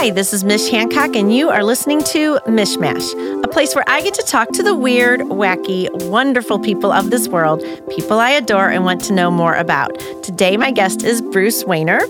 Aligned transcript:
Hi, 0.00 0.10
this 0.10 0.32
is 0.32 0.44
Mish 0.44 0.68
Hancock, 0.68 1.16
and 1.16 1.34
you 1.34 1.48
are 1.48 1.64
listening 1.64 2.04
to 2.04 2.38
Mishmash, 2.46 3.42
a 3.42 3.48
place 3.48 3.74
where 3.74 3.82
I 3.88 4.00
get 4.00 4.14
to 4.14 4.22
talk 4.22 4.52
to 4.52 4.62
the 4.62 4.72
weird, 4.72 5.22
wacky, 5.22 5.88
wonderful 6.08 6.60
people 6.60 6.92
of 6.92 7.10
this 7.10 7.26
world, 7.26 7.64
people 7.90 8.20
I 8.20 8.30
adore 8.30 8.68
and 8.68 8.84
want 8.84 9.02
to 9.06 9.12
know 9.12 9.28
more 9.28 9.56
about. 9.56 9.98
Today, 10.22 10.56
my 10.56 10.70
guest 10.70 11.02
is 11.02 11.20
Bruce 11.20 11.64
Wehner. 11.64 12.00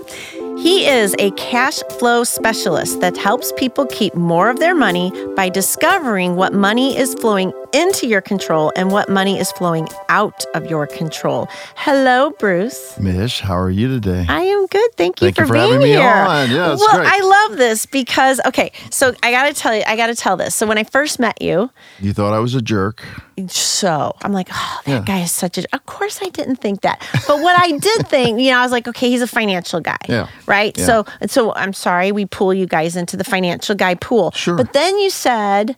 He 0.59 0.87
is 0.87 1.17
a 1.19 1.31
cash 1.31 1.83
flow 1.99 2.25
specialist 2.25 3.01
that 3.01 3.17
helps 3.17 3.53
people 3.53 3.87
keep 3.87 4.15
more 4.15 4.51
of 4.51 4.59
their 4.59 4.75
money 4.75 5.11
by 5.35 5.49
discovering 5.49 6.37
what 6.37 6.53
money 6.53 6.95
is 6.95 7.15
flowing 7.15 7.55
into 7.73 8.07
your 8.07 8.21
control 8.21 8.73
and 8.77 8.91
what 8.91 9.09
money 9.09 9.39
is 9.39 9.51
flowing 9.53 9.89
out 10.09 10.45
of 10.55 10.67
your 10.71 10.87
control. 10.87 11.49
Hello, 11.77 12.31
Bruce. 12.39 12.99
Mish, 12.99 13.41
how 13.41 13.57
are 13.57 13.71
you 13.71 13.89
today? 13.89 14.25
I 14.29 14.41
am 14.43 14.67
good. 14.67 14.91
Thank 14.97 15.21
you 15.21 15.27
Thank 15.27 15.37
for, 15.37 15.43
you 15.43 15.47
for 15.49 15.55
being 15.55 15.81
here. 15.83 15.99
Yeah, 16.01 16.47
well, 16.75 16.97
great. 16.97 17.09
I 17.13 17.21
love 17.49 17.59
this 17.59 17.87
because 17.87 18.41
okay, 18.47 18.73
so 18.91 19.15
I 19.23 19.31
got 19.31 19.47
to 19.49 19.55
tell 19.55 19.75
you, 19.75 19.83
I 19.87 19.97
got 19.97 20.07
to 20.09 20.15
tell 20.15 20.37
this. 20.37 20.55
So 20.55 20.67
when 20.67 20.79
I 20.79 20.85
first 20.85 21.19
met 21.19 21.41
you, 21.43 21.71
You 22.01 22.13
thought 22.13 22.33
I 22.33 22.39
was 22.39 22.55
a 22.55 22.63
jerk. 22.63 23.05
so 23.49 24.17
I'm 24.23 24.33
like, 24.33 24.49
oh, 24.53 24.81
that 24.87 24.91
Yeah. 24.91 25.05
guy 25.05 25.21
is 25.21 25.33
such 25.33 25.59
a. 25.59 25.65
Of 25.73 25.87
course, 25.87 26.21
I 26.23 26.29
didn't 26.31 26.57
think 26.57 26.81
that, 26.83 27.01
but 27.27 27.41
what 27.41 27.57
I 27.57 27.77
did 27.79 28.07
think, 28.09 28.41
you 28.41 28.51
know, 28.51 28.59
I 28.59 28.63
was 28.63 28.73
like, 28.73 28.89
okay, 28.89 29.11
he's 29.11 29.23
a 29.23 29.27
financial 29.27 29.81
guy, 29.81 29.99
Yeah. 30.09 30.29
right? 30.47 30.77
Yeah. 30.77 30.87
So, 30.87 31.07
so 31.27 31.55
I'm 31.55 31.73
sorry, 31.73 32.13
we 32.13 32.25
pull 32.27 32.53
you 32.55 32.67
guys 32.67 32.97
into 32.97 33.17
the 33.17 33.25
financial 33.25 33.75
guy 33.75 33.95
pool, 33.95 34.31
Sure. 34.33 34.57
But 34.57 34.73
then 34.73 34.99
you 34.99 35.11
said. 35.11 35.77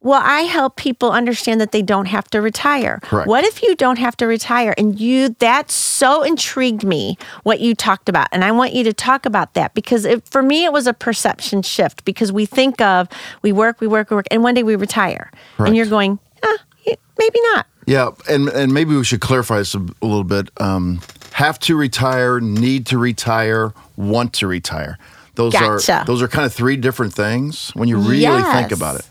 Well, 0.00 0.22
I 0.24 0.42
help 0.42 0.76
people 0.76 1.10
understand 1.10 1.60
that 1.60 1.72
they 1.72 1.82
don't 1.82 2.06
have 2.06 2.28
to 2.30 2.40
retire. 2.40 3.00
Correct. 3.02 3.26
What 3.26 3.44
if 3.44 3.62
you 3.62 3.74
don't 3.74 3.98
have 3.98 4.16
to 4.18 4.26
retire? 4.28 4.72
And 4.78 4.98
you, 4.98 5.30
that 5.40 5.72
so 5.72 6.22
intrigued 6.22 6.84
me 6.84 7.18
what 7.42 7.58
you 7.58 7.74
talked 7.74 8.08
about. 8.08 8.28
And 8.30 8.44
I 8.44 8.52
want 8.52 8.74
you 8.74 8.84
to 8.84 8.92
talk 8.92 9.26
about 9.26 9.54
that 9.54 9.74
because 9.74 10.04
it, 10.04 10.26
for 10.28 10.40
me, 10.40 10.64
it 10.64 10.72
was 10.72 10.86
a 10.86 10.94
perception 10.94 11.62
shift 11.62 12.04
because 12.04 12.30
we 12.30 12.46
think 12.46 12.80
of 12.80 13.08
we 13.42 13.50
work, 13.50 13.80
we 13.80 13.88
work, 13.88 14.10
we 14.10 14.16
work, 14.16 14.26
and 14.30 14.44
one 14.44 14.54
day 14.54 14.62
we 14.62 14.76
retire. 14.76 15.32
And 15.58 15.76
you're 15.76 15.86
going, 15.86 16.20
eh, 16.44 16.94
maybe 17.18 17.40
not. 17.52 17.66
Yeah, 17.86 18.10
and 18.28 18.48
and 18.50 18.72
maybe 18.72 18.94
we 18.94 19.02
should 19.02 19.22
clarify 19.22 19.58
this 19.58 19.74
a, 19.74 19.78
a 19.78 20.06
little 20.06 20.22
bit. 20.22 20.50
Um, 20.58 21.00
have 21.32 21.58
to 21.60 21.74
retire, 21.74 22.38
need 22.38 22.86
to 22.86 22.98
retire, 22.98 23.72
want 23.96 24.34
to 24.34 24.46
retire. 24.46 24.98
Those 25.36 25.54
Gotcha. 25.54 26.00
are 26.00 26.04
those 26.04 26.20
are 26.20 26.28
kind 26.28 26.44
of 26.44 26.52
three 26.52 26.76
different 26.76 27.14
things 27.14 27.70
when 27.70 27.88
you 27.88 27.96
really 27.96 28.42
think 28.52 28.72
about 28.72 28.96
it. 28.96 29.06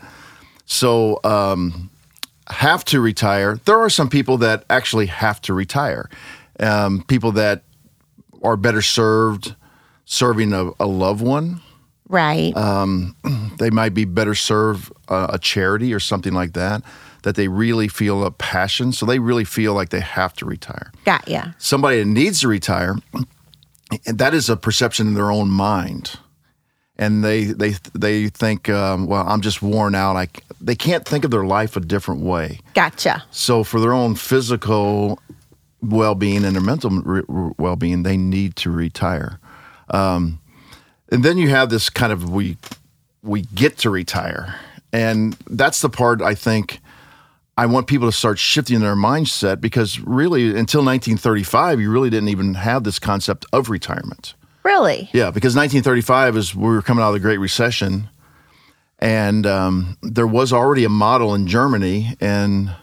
So, 0.68 1.18
um, 1.24 1.90
have 2.48 2.84
to 2.86 3.00
retire. 3.00 3.58
There 3.64 3.78
are 3.78 3.90
some 3.90 4.08
people 4.08 4.38
that 4.38 4.64
actually 4.70 5.06
have 5.06 5.40
to 5.42 5.54
retire. 5.54 6.08
Um, 6.60 7.02
people 7.02 7.32
that 7.32 7.62
are 8.42 8.56
better 8.56 8.82
served 8.82 9.54
serving 10.04 10.52
a, 10.52 10.70
a 10.80 10.86
loved 10.86 11.20
one. 11.20 11.60
Right. 12.08 12.54
they 13.58 13.70
might 13.70 13.92
be 13.94 14.04
better 14.04 14.34
serve 14.34 14.92
uh, 15.08 15.28
a 15.30 15.38
charity 15.38 15.92
or 15.92 16.00
something 16.00 16.32
like 16.32 16.54
that 16.54 16.82
that 17.22 17.34
they 17.34 17.48
really 17.48 17.88
feel 17.88 18.24
a 18.24 18.30
passion 18.30 18.92
so 18.92 19.04
they 19.04 19.18
really 19.18 19.44
feel 19.44 19.74
like 19.74 19.88
they 19.90 20.00
have 20.00 20.32
to 20.34 20.46
retire 20.46 20.92
Got 21.04 21.28
ya. 21.28 21.46
somebody 21.58 21.98
that 21.98 22.06
needs 22.06 22.40
to 22.40 22.48
retire 22.48 22.96
and 23.12 23.26
that 24.18 24.34
is 24.34 24.48
a 24.48 24.56
perception 24.56 25.08
in 25.08 25.14
their 25.14 25.30
own 25.30 25.50
mind 25.50 26.18
and 26.98 27.24
they 27.24 27.44
they 27.44 27.74
they 27.94 28.28
think 28.28 28.68
um, 28.68 29.06
well 29.06 29.24
i'm 29.28 29.40
just 29.40 29.62
worn 29.62 29.94
out 29.94 30.16
i 30.16 30.28
they 30.60 30.74
can't 30.74 31.04
think 31.06 31.24
of 31.24 31.30
their 31.30 31.44
life 31.44 31.76
a 31.76 31.80
different 31.80 32.20
way 32.22 32.58
Gotcha. 32.74 33.24
so 33.30 33.62
for 33.64 33.80
their 33.80 33.92
own 33.92 34.14
physical 34.14 35.18
well-being 35.82 36.44
and 36.44 36.54
their 36.54 36.62
mental 36.62 36.90
re- 36.90 37.22
re- 37.28 37.52
well-being, 37.58 38.02
they 38.02 38.16
need 38.16 38.56
to 38.56 38.70
retire. 38.70 39.38
Um, 39.90 40.40
and 41.10 41.24
then 41.24 41.38
you 41.38 41.48
have 41.50 41.70
this 41.70 41.88
kind 41.88 42.12
of 42.12 42.30
we 42.30 42.56
we 43.22 43.42
get 43.42 43.78
to 43.78 43.90
retire, 43.90 44.54
and 44.92 45.36
that's 45.48 45.80
the 45.80 45.88
part 45.88 46.20
I 46.20 46.34
think 46.34 46.80
I 47.56 47.66
want 47.66 47.86
people 47.86 48.08
to 48.08 48.16
start 48.16 48.38
shifting 48.38 48.80
their 48.80 48.94
mindset 48.94 49.60
because 49.60 49.98
really 50.00 50.48
until 50.48 50.84
1935, 50.84 51.80
you 51.80 51.90
really 51.90 52.10
didn't 52.10 52.28
even 52.28 52.54
have 52.54 52.84
this 52.84 52.98
concept 52.98 53.46
of 53.52 53.70
retirement. 53.70 54.34
Really? 54.68 55.08
Yeah, 55.14 55.30
because 55.30 55.56
1935 55.56 56.36
is 56.36 56.54
we 56.54 56.62
were 56.68 56.82
coming 56.82 57.02
out 57.02 57.08
of 57.08 57.14
the 57.14 57.20
Great 57.20 57.38
Recession, 57.38 58.08
and 58.98 59.46
um, 59.46 59.96
there 60.02 60.26
was 60.26 60.52
already 60.52 60.84
a 60.84 60.90
model 60.90 61.34
in 61.34 61.46
Germany, 61.46 62.14
and 62.20 62.74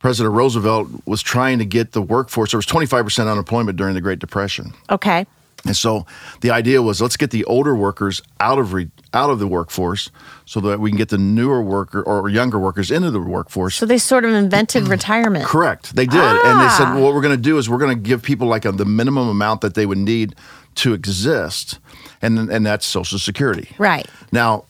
President 0.00 0.34
Roosevelt 0.34 0.88
was 1.06 1.22
trying 1.22 1.60
to 1.60 1.64
get 1.64 1.92
the 1.92 2.02
workforce. 2.02 2.50
There 2.50 2.58
was 2.58 2.66
25 2.66 3.04
percent 3.04 3.28
unemployment 3.28 3.76
during 3.78 3.94
the 3.94 4.00
Great 4.00 4.18
Depression, 4.18 4.72
Okay. 4.90 5.24
and 5.64 5.76
so 5.76 6.04
the 6.40 6.50
idea 6.50 6.82
was 6.82 7.00
let's 7.00 7.16
get 7.16 7.30
the 7.30 7.44
older 7.44 7.76
workers 7.76 8.20
out 8.40 8.58
of 8.58 8.72
re, 8.72 8.88
out 9.12 9.30
of 9.30 9.38
the 9.38 9.46
workforce 9.46 10.10
so 10.46 10.58
that 10.60 10.80
we 10.80 10.90
can 10.90 10.98
get 10.98 11.10
the 11.10 11.16
newer 11.18 11.62
worker 11.62 12.02
or 12.02 12.28
younger 12.28 12.58
workers 12.58 12.90
into 12.90 13.10
the 13.12 13.20
workforce. 13.20 13.76
So 13.76 13.86
they 13.86 13.98
sort 13.98 14.24
of 14.24 14.32
invented 14.32 14.88
retirement. 14.88 15.44
Correct. 15.46 15.94
They 15.94 16.06
did. 16.06 16.20
And 16.20 16.60
they 16.60 16.68
said, 16.70 16.86
Ah. 16.88 16.94
well, 16.94 17.04
what 17.04 17.14
we're 17.14 17.22
going 17.22 17.36
to 17.36 17.40
do 17.50 17.56
is 17.56 17.70
we're 17.70 17.78
going 17.78 17.96
to 17.96 18.02
give 18.10 18.20
people 18.22 18.48
like 18.48 18.64
a, 18.64 18.72
the 18.72 18.84
minimum 18.84 19.28
amount 19.28 19.60
that 19.62 19.74
they 19.74 19.86
would 19.86 19.96
need 19.98 20.34
to 20.76 20.92
exist. 20.94 21.78
And, 22.22 22.50
and 22.50 22.64
that's 22.64 22.86
Social 22.86 23.18
Security. 23.18 23.68
Right. 23.78 24.06
Now, 24.32 24.64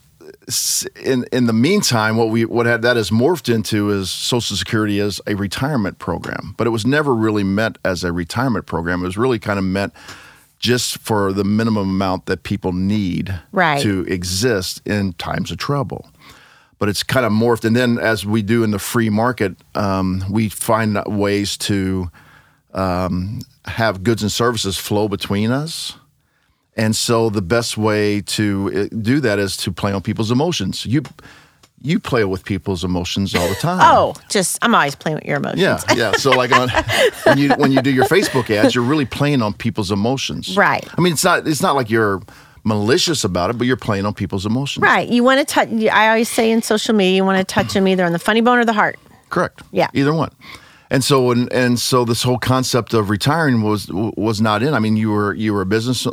in, 1.02 1.24
in 1.32 1.46
the 1.46 1.52
meantime, 1.52 2.16
what 2.16 2.28
we 2.30 2.44
what 2.44 2.66
had, 2.66 2.82
that 2.82 2.96
has 2.96 3.10
morphed 3.10 3.52
into 3.52 3.90
is 3.90 4.10
Social 4.10 4.56
Security 4.56 5.00
as 5.00 5.20
a 5.26 5.34
retirement 5.34 5.98
program, 5.98 6.54
but 6.56 6.66
it 6.66 6.70
was 6.70 6.86
never 6.86 7.14
really 7.14 7.44
meant 7.44 7.78
as 7.84 8.04
a 8.04 8.12
retirement 8.12 8.66
program. 8.66 9.02
It 9.02 9.06
was 9.06 9.16
really 9.16 9.38
kind 9.38 9.58
of 9.58 9.64
meant 9.64 9.92
just 10.58 10.98
for 10.98 11.32
the 11.32 11.44
minimum 11.44 11.90
amount 11.90 12.26
that 12.26 12.42
people 12.42 12.72
need 12.72 13.38
Right. 13.52 13.80
to 13.82 14.04
exist 14.06 14.80
in 14.86 15.12
times 15.14 15.50
of 15.50 15.58
trouble. 15.58 16.08
But 16.78 16.88
it's 16.88 17.02
kind 17.02 17.24
of 17.24 17.32
morphed, 17.32 17.64
and 17.64 17.76
then 17.76 17.98
as 17.98 18.26
we 18.26 18.42
do 18.42 18.64
in 18.64 18.70
the 18.70 18.78
free 18.78 19.10
market, 19.10 19.54
um, 19.74 20.24
we 20.28 20.48
find 20.48 20.98
ways 21.06 21.56
to 21.58 22.10
um, 22.74 23.40
have 23.64 24.02
goods 24.02 24.22
and 24.22 24.30
services 24.30 24.76
flow 24.76 25.08
between 25.08 25.50
us. 25.50 25.96
And 26.76 26.94
so 26.94 27.30
the 27.30 27.42
best 27.42 27.78
way 27.78 28.20
to 28.22 28.88
uh, 28.92 28.96
do 29.00 29.20
that 29.20 29.38
is 29.38 29.56
to 29.58 29.72
play 29.72 29.92
on 29.92 30.02
people's 30.02 30.30
emotions. 30.30 30.84
You 30.84 31.02
you 31.80 32.00
play 32.00 32.24
with 32.24 32.44
people's 32.44 32.82
emotions 32.82 33.34
all 33.34 33.46
the 33.46 33.54
time. 33.54 33.78
Oh, 33.82 34.14
just 34.28 34.58
I'm 34.62 34.74
always 34.74 34.94
playing 34.94 35.16
with 35.16 35.24
your 35.24 35.36
emotions. 35.36 35.60
Yeah, 35.60 35.78
yeah. 35.94 36.12
So 36.12 36.30
like 36.30 36.50
on 36.50 36.68
when 37.24 37.38
you 37.38 37.50
when 37.50 37.70
you 37.70 37.80
do 37.80 37.92
your 37.92 38.06
Facebook 38.06 38.50
ads, 38.50 38.74
you're 38.74 38.84
really 38.84 39.04
playing 39.04 39.42
on 39.42 39.52
people's 39.52 39.92
emotions. 39.92 40.56
Right. 40.56 40.84
I 40.96 41.00
mean, 41.00 41.12
it's 41.12 41.24
not 41.24 41.46
it's 41.46 41.62
not 41.62 41.76
like 41.76 41.90
you're 41.90 42.22
malicious 42.64 43.22
about 43.22 43.50
it, 43.50 43.58
but 43.58 43.66
you're 43.66 43.76
playing 43.76 44.06
on 44.06 44.14
people's 44.14 44.46
emotions. 44.46 44.82
Right. 44.82 45.08
You 45.08 45.22
want 45.22 45.40
to 45.40 45.44
touch. 45.44 45.68
I 45.68 46.08
always 46.08 46.28
say 46.28 46.50
in 46.50 46.62
social 46.62 46.94
media, 46.94 47.16
you 47.16 47.24
want 47.24 47.38
to 47.38 47.44
touch 47.44 47.74
them 47.74 47.86
either 47.86 48.04
on 48.04 48.12
the 48.12 48.18
funny 48.18 48.40
bone 48.40 48.58
or 48.58 48.64
the 48.64 48.72
heart. 48.72 48.98
Correct. 49.28 49.62
Yeah. 49.70 49.88
Either 49.92 50.14
one. 50.14 50.32
And 50.90 51.02
so 51.02 51.30
and, 51.30 51.52
and 51.52 51.78
so 51.78 52.04
this 52.04 52.22
whole 52.22 52.38
concept 52.38 52.94
of 52.94 53.10
retiring 53.10 53.62
was 53.62 53.88
was 53.90 54.40
not 54.40 54.62
in. 54.62 54.74
I 54.74 54.78
mean, 54.78 54.96
you 54.96 55.10
were 55.10 55.34
you 55.34 55.54
were 55.54 55.62
a 55.62 55.66
business 55.66 56.06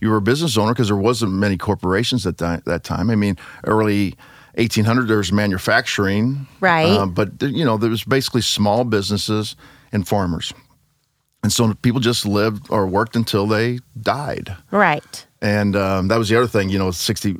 you 0.00 0.10
were 0.10 0.16
a 0.16 0.22
business 0.22 0.58
owner 0.58 0.72
because 0.72 0.88
there 0.88 0.96
wasn't 0.96 1.32
many 1.32 1.56
corporations 1.56 2.26
at 2.26 2.38
that, 2.38 2.64
that 2.64 2.84
time. 2.84 3.10
I 3.10 3.14
mean, 3.14 3.38
early 3.64 4.14
1800 4.54 5.08
there 5.08 5.16
was 5.16 5.32
manufacturing, 5.32 6.46
Right. 6.60 6.86
Uh, 6.86 7.06
but 7.06 7.40
you 7.42 7.64
know 7.64 7.76
there 7.78 7.90
was 7.90 8.04
basically 8.04 8.42
small 8.42 8.84
businesses 8.84 9.56
and 9.92 10.06
farmers, 10.06 10.52
and 11.42 11.52
so 11.52 11.72
people 11.74 12.00
just 12.00 12.26
lived 12.26 12.66
or 12.70 12.86
worked 12.86 13.16
until 13.16 13.46
they 13.46 13.78
died. 14.00 14.54
Right. 14.70 15.26
And 15.40 15.74
um, 15.74 16.06
that 16.06 16.18
was 16.18 16.28
the 16.28 16.36
other 16.36 16.46
thing, 16.46 16.68
you 16.68 16.78
know, 16.78 16.92
60, 16.92 17.36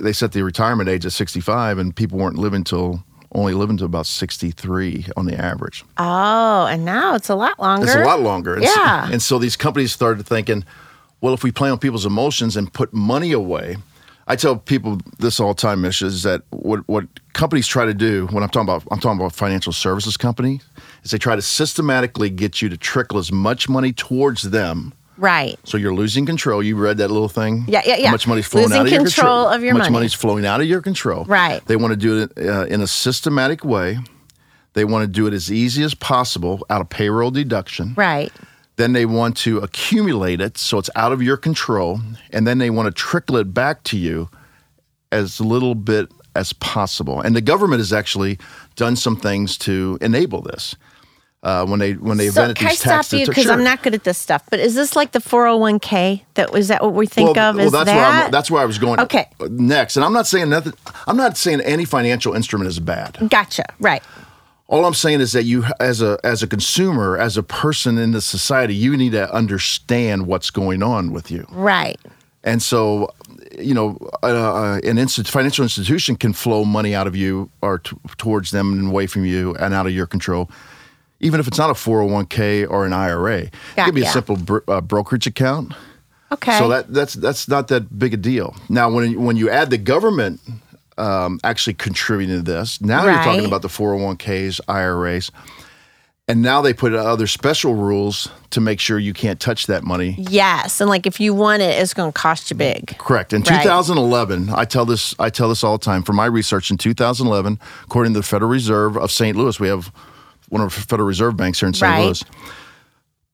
they 0.00 0.14
set 0.14 0.32
the 0.32 0.42
retirement 0.42 0.88
age 0.88 1.04
at 1.04 1.12
65, 1.12 1.76
and 1.76 1.94
people 1.94 2.18
weren't 2.18 2.38
living 2.38 2.64
till 2.64 3.04
only 3.34 3.54
living 3.54 3.76
to 3.78 3.84
about 3.84 4.06
63 4.06 5.06
on 5.16 5.26
the 5.26 5.36
average. 5.36 5.84
Oh, 5.98 6.66
and 6.66 6.84
now 6.84 7.14
it's 7.14 7.28
a 7.28 7.34
lot 7.34 7.58
longer. 7.58 7.86
It's 7.86 7.94
a 7.94 8.04
lot 8.04 8.20
longer. 8.20 8.54
And 8.54 8.64
so- 8.64 8.74
Yeah. 8.74 9.08
and 9.10 9.22
so 9.22 9.38
these 9.38 9.56
companies 9.56 9.92
started 9.92 10.26
thinking, 10.26 10.64
well, 11.20 11.32
if 11.34 11.42
we 11.42 11.50
play 11.52 11.70
on 11.70 11.78
people's 11.78 12.04
emotions 12.06 12.56
and 12.56 12.72
put 12.72 12.92
money 12.92 13.32
away, 13.32 13.76
I 14.28 14.36
tell 14.36 14.56
people 14.56 14.98
this 15.18 15.40
all 15.40 15.48
the 15.54 15.60
time, 15.60 15.80
Mish, 15.80 16.00
is 16.02 16.22
that 16.22 16.42
what, 16.50 16.80
what 16.88 17.06
companies 17.32 17.66
try 17.66 17.84
to 17.86 17.94
do 17.94 18.26
when 18.30 18.42
I'm 18.42 18.48
talking 18.50 18.68
about 18.68 18.84
I'm 18.90 19.00
talking 19.00 19.18
about 19.20 19.32
financial 19.34 19.72
services 19.72 20.16
companies 20.16 20.62
is 21.02 21.10
they 21.10 21.18
try 21.18 21.34
to 21.34 21.42
systematically 21.42 22.30
get 22.30 22.62
you 22.62 22.68
to 22.68 22.76
trickle 22.76 23.18
as 23.18 23.32
much 23.32 23.68
money 23.68 23.92
towards 23.92 24.42
them. 24.50 24.92
Right. 25.16 25.58
So 25.64 25.76
you're 25.76 25.94
losing 25.94 26.26
control. 26.26 26.62
You 26.62 26.76
read 26.76 26.96
that 26.98 27.08
little 27.08 27.28
thing. 27.28 27.64
Yeah, 27.68 27.82
yeah, 27.84 27.96
yeah. 27.96 28.06
How 28.06 28.12
much 28.12 28.26
money's 28.26 28.46
flowing 28.46 28.68
Losing 28.68 28.80
out 28.80 28.86
of 28.86 28.92
your 28.92 29.02
control 29.02 29.48
of 29.48 29.62
your 29.62 29.72
How 29.72 29.78
much 29.78 29.84
money. 29.84 29.92
money's 29.92 30.14
flowing 30.14 30.46
out 30.46 30.60
of 30.60 30.66
your 30.66 30.80
control? 30.80 31.24
Right. 31.26 31.64
They 31.66 31.76
want 31.76 31.92
to 31.92 31.96
do 31.96 32.22
it 32.22 32.32
uh, 32.38 32.64
in 32.66 32.80
a 32.80 32.86
systematic 32.86 33.64
way. 33.64 33.98
They 34.74 34.84
want 34.84 35.02
to 35.02 35.06
do 35.08 35.26
it 35.26 35.34
as 35.34 35.52
easy 35.52 35.82
as 35.82 35.94
possible 35.94 36.64
out 36.70 36.80
of 36.80 36.88
payroll 36.88 37.30
deduction. 37.30 37.94
Right. 37.94 38.32
Then 38.76 38.94
they 38.94 39.04
want 39.04 39.36
to 39.38 39.58
accumulate 39.58 40.40
it 40.40 40.56
so 40.56 40.78
it's 40.78 40.88
out 40.96 41.12
of 41.12 41.22
your 41.22 41.36
control, 41.36 42.00
and 42.30 42.46
then 42.46 42.56
they 42.58 42.70
want 42.70 42.86
to 42.86 42.92
trickle 42.92 43.36
it 43.36 43.52
back 43.52 43.82
to 43.84 43.98
you 43.98 44.30
as 45.12 45.40
little 45.40 45.74
bit 45.74 46.10
as 46.34 46.54
possible. 46.54 47.20
And 47.20 47.36
the 47.36 47.42
government 47.42 47.80
has 47.80 47.92
actually 47.92 48.38
done 48.76 48.96
some 48.96 49.16
things 49.16 49.58
to 49.58 49.98
enable 50.00 50.40
this. 50.40 50.74
Uh, 51.42 51.66
when 51.66 51.78
they 51.80 51.94
when 51.94 52.18
they 52.18 52.28
So 52.28 52.42
invented 52.42 52.56
can 52.56 52.66
I 52.68 52.70
these 52.70 52.80
tax 52.80 53.08
stop 53.08 53.18
you 53.20 53.26
because 53.26 53.44
Sure. 53.44 53.52
I'm 53.52 53.64
not 53.64 53.82
good 53.82 53.94
at 53.94 54.04
this 54.04 54.18
stuff? 54.18 54.42
But 54.50 54.60
is 54.60 54.74
this 54.74 54.94
like 54.94 55.12
the 55.12 55.18
401k? 55.18 56.22
That 56.34 56.52
was 56.52 56.68
that 56.68 56.82
what 56.82 56.94
we 56.94 57.06
think 57.06 57.36
well, 57.36 57.50
of? 57.50 57.56
well, 57.56 57.66
Is 57.66 57.72
that's 57.72 57.86
that 57.86 57.96
where 57.96 58.04
I'm, 58.24 58.30
that's 58.30 58.50
where 58.50 58.62
I 58.62 58.64
was 58.64 58.78
going. 58.78 59.00
Okay. 59.00 59.26
Next, 59.50 59.96
and 59.96 60.04
I'm 60.04 60.12
not 60.12 60.26
saying 60.26 60.50
nothing. 60.50 60.72
I'm 61.06 61.16
not 61.16 61.36
saying 61.36 61.60
any 61.62 61.84
financial 61.84 62.34
instrument 62.34 62.68
is 62.68 62.78
bad. 62.78 63.18
gotcha? 63.28 63.64
Right. 63.80 64.02
All 64.68 64.86
I'm 64.86 64.94
saying 64.94 65.20
is 65.20 65.32
that 65.32 65.42
you, 65.44 65.64
as 65.80 66.00
a 66.00 66.18
as 66.24 66.42
a 66.42 66.46
consumer, 66.46 67.18
as 67.18 67.36
a 67.36 67.42
person 67.42 67.98
in 67.98 68.12
the 68.12 68.20
society, 68.22 68.74
you 68.74 68.96
need 68.96 69.12
to 69.12 69.30
understand 69.34 70.26
what's 70.26 70.50
going 70.50 70.82
on 70.82 71.12
with 71.12 71.30
you. 71.30 71.46
Right. 71.50 72.00
And 72.44 72.62
so, 72.62 73.08
you 73.58 73.74
know, 73.74 73.98
uh, 74.22 74.80
an 74.82 74.96
instant 74.98 75.28
financial 75.28 75.62
institution 75.62 76.16
can 76.16 76.32
flow 76.32 76.64
money 76.64 76.94
out 76.94 77.06
of 77.06 77.14
you 77.14 77.50
or 77.60 77.78
t- 77.80 77.96
towards 78.16 78.50
them 78.50 78.72
and 78.72 78.88
away 78.88 79.06
from 79.06 79.24
you 79.26 79.54
and 79.56 79.72
out 79.74 79.86
of 79.86 79.92
your 79.92 80.06
control, 80.06 80.50
even 81.22 81.40
if 81.40 81.48
it's 81.48 81.58
not 81.58 81.70
a 81.70 81.74
401k 81.74 82.68
or 82.68 82.84
an 82.84 82.92
IRA. 82.92 83.38
It 83.42 83.52
could 83.84 83.94
be 83.94 84.02
a 84.02 84.06
simple 84.10 84.36
br- 84.36 84.58
uh, 84.68 84.80
brokerage 84.80 85.26
account. 85.26 85.72
Okay. 86.30 86.58
So 86.58 86.68
that 86.68 86.92
that's 86.92 87.14
that's 87.14 87.48
not 87.48 87.68
that 87.68 87.98
big 87.98 88.14
a 88.14 88.16
deal. 88.16 88.54
Now, 88.68 88.90
when 88.90 89.22
when 89.24 89.36
you 89.36 89.48
add 89.50 89.70
the 89.70 89.78
government 89.78 90.40
um, 90.98 91.38
actually 91.44 91.74
contributing 91.74 92.36
to 92.36 92.42
this, 92.42 92.80
now 92.80 93.04
you're 93.04 93.14
talking 93.14 93.44
about 93.46 93.62
the 93.62 93.68
401ks, 93.68 94.60
IRAs, 94.68 95.30
and 96.28 96.40
now 96.40 96.62
they 96.62 96.72
put 96.72 96.94
other 96.94 97.26
special 97.26 97.74
rules 97.74 98.28
to 98.50 98.60
make 98.60 98.80
sure 98.80 98.98
you 98.98 99.12
can't 99.12 99.40
touch 99.40 99.66
that 99.66 99.84
money. 99.84 100.14
yes, 100.18 100.80
and 100.80 100.88
like 100.88 101.06
if 101.06 101.20
you 101.20 101.34
want 101.34 101.60
it, 101.62 101.78
it's 101.80 101.92
going 101.94 102.10
to 102.12 102.18
cost 102.18 102.50
you 102.50 102.56
big. 102.56 102.96
Correct. 102.98 103.32
In 103.34 103.42
Right. 103.42 103.62
2011, 103.62 104.50
I 104.54 104.64
tell 104.64 104.86
this 104.86 105.14
I 105.18 105.28
tell 105.28 105.48
this 105.50 105.62
all 105.62 105.76
the 105.78 105.84
time. 105.84 106.02
For 106.02 106.12
my 106.14 106.26
research 106.26 106.70
in 106.70 106.78
2011, 106.78 107.58
according 107.84 108.14
to 108.14 108.20
the 108.20 108.26
Federal 108.26 108.50
Reserve 108.50 108.96
of 108.96 109.10
St. 109.10 109.36
Louis, 109.36 109.58
we 109.60 109.68
have 109.68 109.92
one 110.52 110.60
of 110.60 110.74
the 110.74 110.80
Federal 110.82 111.06
Reserve 111.08 111.34
banks 111.34 111.60
here 111.60 111.66
in 111.66 111.72
St. 111.72 111.90
Right. 111.90 112.04
Louis. 112.04 112.22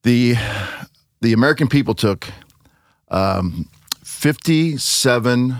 The 0.04 0.36
the 1.20 1.32
American 1.32 1.66
people 1.68 1.94
took 1.94 2.28
um, 3.10 3.68
57 4.04 5.56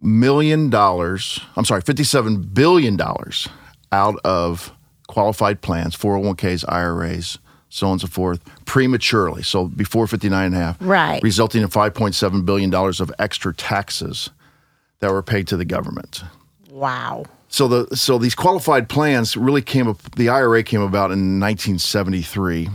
million 0.00 0.68
dollars. 0.68 1.38
I'm 1.56 1.64
sorry, 1.64 1.80
57 1.82 2.42
billion 2.42 2.96
dollars 2.96 3.48
out 3.92 4.18
of 4.24 4.72
qualified 5.06 5.60
plans, 5.60 5.96
401ks, 5.96 6.64
IRAs, 6.68 7.38
so 7.68 7.86
on 7.86 7.92
and 7.92 8.00
so 8.00 8.06
forth, 8.08 8.40
prematurely. 8.64 9.42
So 9.44 9.68
before 9.68 10.06
59 10.08 10.46
and 10.46 10.54
a 10.54 10.58
half 10.58 10.76
Right. 10.80 11.22
resulting 11.22 11.62
in 11.62 11.68
$5.7 11.68 12.44
billion 12.44 12.74
of 12.74 13.12
extra 13.18 13.54
taxes 13.54 14.30
that 15.00 15.12
were 15.12 15.22
paid 15.22 15.46
to 15.48 15.56
the 15.56 15.64
government. 15.66 16.22
Wow. 16.70 17.26
So 17.52 17.68
the 17.68 17.94
so 17.94 18.16
these 18.16 18.34
qualified 18.34 18.88
plans 18.88 19.36
really 19.36 19.60
came 19.60 19.86
up. 19.86 19.98
The 20.16 20.30
IRA 20.30 20.62
came 20.62 20.80
about 20.80 21.12
in 21.12 21.38
1973, 21.38 22.70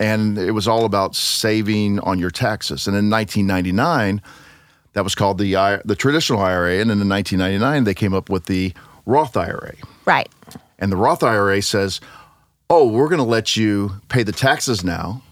and 0.00 0.36
it 0.36 0.50
was 0.50 0.66
all 0.66 0.84
about 0.84 1.14
saving 1.14 2.00
on 2.00 2.18
your 2.18 2.32
taxes. 2.32 2.88
And 2.88 2.96
in 2.96 3.08
1999, 3.08 4.20
that 4.94 5.04
was 5.04 5.14
called 5.14 5.38
the 5.38 5.80
the 5.84 5.94
traditional 5.94 6.40
IRA, 6.40 6.80
and 6.80 6.90
then 6.90 7.00
in 7.00 7.08
1999 7.08 7.84
they 7.84 7.94
came 7.94 8.12
up 8.12 8.28
with 8.28 8.46
the 8.46 8.74
Roth 9.06 9.36
IRA. 9.36 9.76
Right. 10.06 10.28
And 10.80 10.90
the 10.90 10.96
Roth 10.96 11.22
IRA 11.22 11.62
says, 11.62 12.00
"Oh, 12.68 12.88
we're 12.88 13.08
going 13.08 13.18
to 13.18 13.24
let 13.24 13.56
you 13.56 13.92
pay 14.08 14.24
the 14.24 14.32
taxes 14.32 14.82
now, 14.82 15.22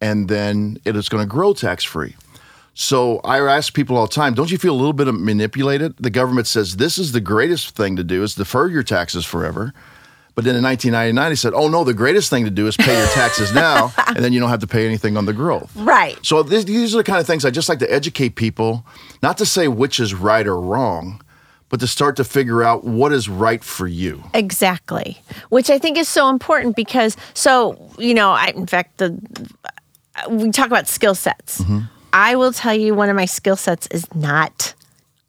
and 0.00 0.28
then 0.28 0.78
it 0.84 0.94
is 0.94 1.08
going 1.08 1.24
to 1.24 1.28
grow 1.28 1.54
tax 1.54 1.82
free." 1.82 2.14
So 2.80 3.18
I 3.24 3.40
ask 3.40 3.74
people 3.74 3.96
all 3.96 4.06
the 4.06 4.14
time, 4.14 4.34
"Don't 4.34 4.52
you 4.52 4.56
feel 4.56 4.72
a 4.72 4.78
little 4.78 4.92
bit 4.92 5.12
manipulated?" 5.12 5.96
The 5.98 6.10
government 6.10 6.46
says 6.46 6.76
this 6.76 6.96
is 6.96 7.10
the 7.10 7.20
greatest 7.20 7.70
thing 7.74 7.96
to 7.96 8.04
do 8.04 8.22
is 8.22 8.36
defer 8.36 8.68
your 8.68 8.84
taxes 8.84 9.24
forever. 9.24 9.74
But 10.36 10.44
then 10.44 10.54
in 10.54 10.62
1999, 10.62 11.32
he 11.32 11.34
said, 11.34 11.54
"Oh 11.54 11.66
no, 11.68 11.82
the 11.82 11.92
greatest 11.92 12.30
thing 12.30 12.44
to 12.44 12.52
do 12.52 12.68
is 12.68 12.76
pay 12.76 12.96
your 12.96 13.08
taxes 13.08 13.52
now, 13.52 13.92
and 14.06 14.18
then 14.18 14.32
you 14.32 14.38
don't 14.38 14.48
have 14.48 14.60
to 14.60 14.68
pay 14.68 14.86
anything 14.86 15.16
on 15.16 15.26
the 15.26 15.32
growth." 15.32 15.72
Right. 15.74 16.16
So 16.22 16.44
this, 16.44 16.66
these 16.66 16.94
are 16.94 16.98
the 16.98 17.04
kind 17.04 17.18
of 17.18 17.26
things 17.26 17.44
I 17.44 17.50
just 17.50 17.68
like 17.68 17.80
to 17.80 17.92
educate 17.92 18.36
people, 18.36 18.86
not 19.24 19.38
to 19.38 19.44
say 19.44 19.66
which 19.66 19.98
is 19.98 20.14
right 20.14 20.46
or 20.46 20.60
wrong, 20.60 21.20
but 21.70 21.80
to 21.80 21.88
start 21.88 22.14
to 22.18 22.24
figure 22.24 22.62
out 22.62 22.84
what 22.84 23.12
is 23.12 23.28
right 23.28 23.64
for 23.64 23.88
you. 23.88 24.22
Exactly. 24.34 25.20
Which 25.48 25.68
I 25.68 25.80
think 25.80 25.98
is 25.98 26.08
so 26.08 26.28
important 26.28 26.76
because 26.76 27.16
so, 27.34 27.90
you 27.98 28.14
know, 28.14 28.30
I 28.30 28.52
in 28.54 28.68
fact 28.68 28.98
the 28.98 29.18
we 30.30 30.52
talk 30.52 30.68
about 30.68 30.86
skill 30.86 31.16
sets. 31.16 31.60
Mm-hmm. 31.60 31.80
I 32.12 32.36
will 32.36 32.52
tell 32.52 32.74
you 32.74 32.94
one 32.94 33.08
of 33.08 33.16
my 33.16 33.24
skill 33.26 33.56
sets 33.56 33.86
is 33.88 34.06
not 34.14 34.74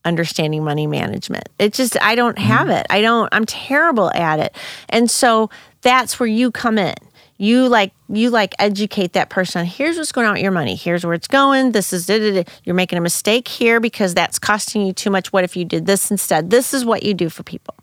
understanding 0.05 0.63
money 0.63 0.87
management. 0.87 1.49
It 1.59 1.73
just 1.73 2.01
I 2.01 2.15
don't 2.15 2.37
have 2.37 2.67
Mm-hmm. 2.67 2.77
it. 2.77 2.87
I 2.89 3.01
don't 3.01 3.29
I'm 3.31 3.45
terrible 3.45 4.11
at 4.13 4.39
it. 4.39 4.55
And 4.89 5.09
so 5.11 5.49
that's 5.81 6.19
where 6.19 6.27
you 6.27 6.51
come 6.51 6.77
in. 6.77 6.95
You 7.37 7.67
like 7.69 7.91
you 8.09 8.29
like 8.29 8.53
educate 8.59 9.13
that 9.13 9.29
person 9.29 9.65
here's 9.65 9.97
what's 9.97 10.11
going 10.11 10.27
on 10.27 10.33
with 10.33 10.41
your 10.41 10.51
money. 10.51 10.75
Here's 10.75 11.05
where 11.05 11.13
it's 11.13 11.27
going. 11.27 11.71
This 11.71 11.93
is 11.93 12.09
it. 12.09 12.47
You're 12.63 12.75
making 12.75 12.97
a 12.97 13.01
mistake 13.01 13.47
here 13.47 13.79
because 13.79 14.13
that's 14.13 14.39
costing 14.39 14.85
you 14.85 14.93
too 14.93 15.09
much. 15.09 15.31
What 15.31 15.43
if 15.43 15.55
you 15.55 15.63
did 15.65 15.85
this 15.85 16.11
instead? 16.11 16.49
This 16.49 16.73
is 16.73 16.83
what 16.85 17.03
you 17.03 17.13
do 17.13 17.29
for 17.29 17.43
people. 17.43 17.75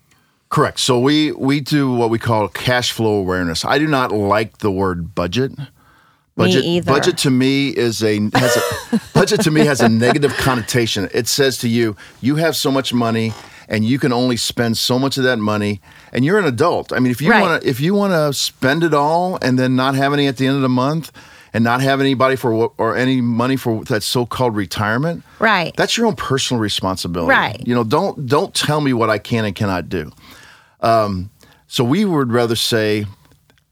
Correct. 0.49 0.79
So 0.79 0.99
we 0.99 1.31
we 1.33 1.59
do 1.59 1.91
what 1.93 2.09
we 2.09 2.19
call 2.19 2.47
cash 2.49 2.91
flow 2.91 3.17
awareness. 3.17 3.65
I 3.65 3.79
do 3.79 3.87
not 3.87 4.11
like 4.11 4.59
the 4.59 4.71
word 4.71 5.13
budget. 5.15 5.51
Budget, 6.37 6.63
either. 6.63 6.91
budget 6.91 7.17
to 7.19 7.31
me 7.31 7.69
is 7.69 8.03
a 8.03 8.19
has 8.35 8.55
a 8.57 9.01
budget 9.13 9.41
to 9.41 9.51
me 9.51 9.65
has 9.65 9.81
a 9.81 9.89
negative 9.89 10.33
connotation. 10.37 11.09
It 11.13 11.27
says 11.27 11.57
to 11.59 11.67
you, 11.67 11.95
you 12.21 12.35
have 12.35 12.55
so 12.55 12.71
much 12.71 12.93
money 12.93 13.33
and 13.67 13.83
you 13.83 13.99
can 13.99 14.13
only 14.13 14.37
spend 14.37 14.77
so 14.77 14.97
much 14.99 15.17
of 15.17 15.23
that 15.23 15.39
money 15.39 15.81
and 16.13 16.23
you're 16.23 16.37
an 16.39 16.45
adult. 16.45 16.93
I 16.93 16.99
mean, 16.99 17.11
if 17.11 17.21
you 17.21 17.31
Right. 17.31 17.41
want 17.41 17.61
to 17.63 17.67
if 17.69 17.79
you 17.81 17.93
want 17.95 18.13
to 18.13 18.31
spend 18.33 18.83
it 18.83 18.93
all 18.93 19.37
and 19.41 19.57
then 19.57 19.75
not 19.75 19.95
have 19.95 20.13
any 20.13 20.27
at 20.27 20.37
the 20.37 20.45
end 20.47 20.55
of 20.55 20.61
the 20.61 20.69
month 20.69 21.11
and 21.53 21.63
not 21.63 21.81
have 21.81 21.99
anybody 21.99 22.35
for 22.35 22.51
what- 22.53 22.71
or 22.77 22.95
any 22.95 23.19
money 23.19 23.55
for 23.55 23.83
that 23.85 24.03
so-called 24.03 24.55
retirement, 24.55 25.23
Right. 25.39 25.73
that's 25.75 25.97
your 25.97 26.05
own 26.05 26.15
personal 26.15 26.61
responsibility. 26.61 27.31
Right. 27.31 27.61
You 27.65 27.73
know, 27.73 27.83
don't 27.83 28.27
don't 28.27 28.53
tell 28.53 28.79
me 28.79 28.93
what 28.93 29.09
I 29.09 29.17
can 29.17 29.43
and 29.43 29.55
cannot 29.55 29.89
do. 29.89 30.11
Um, 30.81 31.29
so 31.67 31.83
we 31.83 32.05
would 32.05 32.31
rather 32.31 32.55
say 32.55 33.05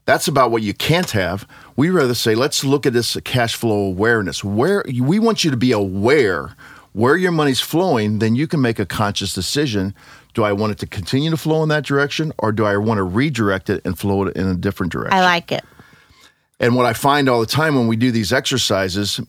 that's 0.06 0.26
about 0.28 0.50
what 0.50 0.62
you 0.62 0.72
can't 0.72 1.10
have. 1.10 1.46
We 1.76 1.90
rather 1.90 2.14
say 2.14 2.34
let's 2.34 2.64
look 2.64 2.86
at 2.86 2.94
this 2.94 3.16
cash 3.24 3.54
flow 3.54 3.84
awareness. 3.84 4.42
Where 4.42 4.84
we 4.86 5.18
want 5.18 5.44
you 5.44 5.50
to 5.50 5.56
be 5.56 5.72
aware 5.72 6.56
where 6.96 7.18
your 7.18 7.30
money's 7.30 7.60
flowing, 7.60 8.20
then 8.20 8.34
you 8.34 8.46
can 8.46 8.62
make 8.62 8.78
a 8.78 8.86
conscious 8.86 9.34
decision. 9.34 9.94
Do 10.32 10.44
I 10.44 10.52
want 10.52 10.72
it 10.72 10.78
to 10.78 10.86
continue 10.86 11.28
to 11.28 11.36
flow 11.36 11.62
in 11.62 11.68
that 11.68 11.84
direction, 11.84 12.32
or 12.38 12.52
do 12.52 12.64
I 12.64 12.78
want 12.78 12.96
to 12.96 13.02
redirect 13.02 13.68
it 13.68 13.82
and 13.84 13.98
flow 13.98 14.24
it 14.24 14.34
in 14.34 14.46
a 14.46 14.54
different 14.54 14.92
direction? 14.92 15.12
I 15.12 15.20
like 15.20 15.52
it. 15.52 15.62
And 16.58 16.74
what 16.74 16.86
I 16.86 16.94
find 16.94 17.28
all 17.28 17.38
the 17.38 17.46
time 17.46 17.74
when 17.74 17.86
we 17.86 17.96
do 17.96 18.10
these 18.10 18.32
exercises, 18.32 19.20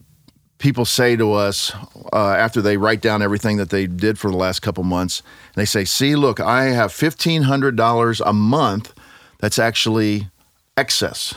people 0.60 0.86
say 0.86 1.18
to 1.18 1.34
us 1.34 1.74
uh, 2.14 2.36
after 2.38 2.62
they 2.62 2.78
write 2.78 3.02
down 3.02 3.22
everything 3.22 3.58
that 3.58 3.70
they 3.70 3.86
did 3.86 4.18
for 4.18 4.32
the 4.32 4.38
last 4.38 4.62
couple 4.62 4.86
months, 4.86 5.22
and 5.48 5.56
they 5.56 5.66
say, 5.66 5.84
"See, 5.84 6.16
look, 6.16 6.40
I 6.40 6.66
have 6.68 6.94
fifteen 6.94 7.42
hundred 7.42 7.76
dollars 7.76 8.22
a 8.22 8.32
month. 8.32 8.94
That's 9.40 9.60
actually 9.60 10.30
excess." 10.78 11.34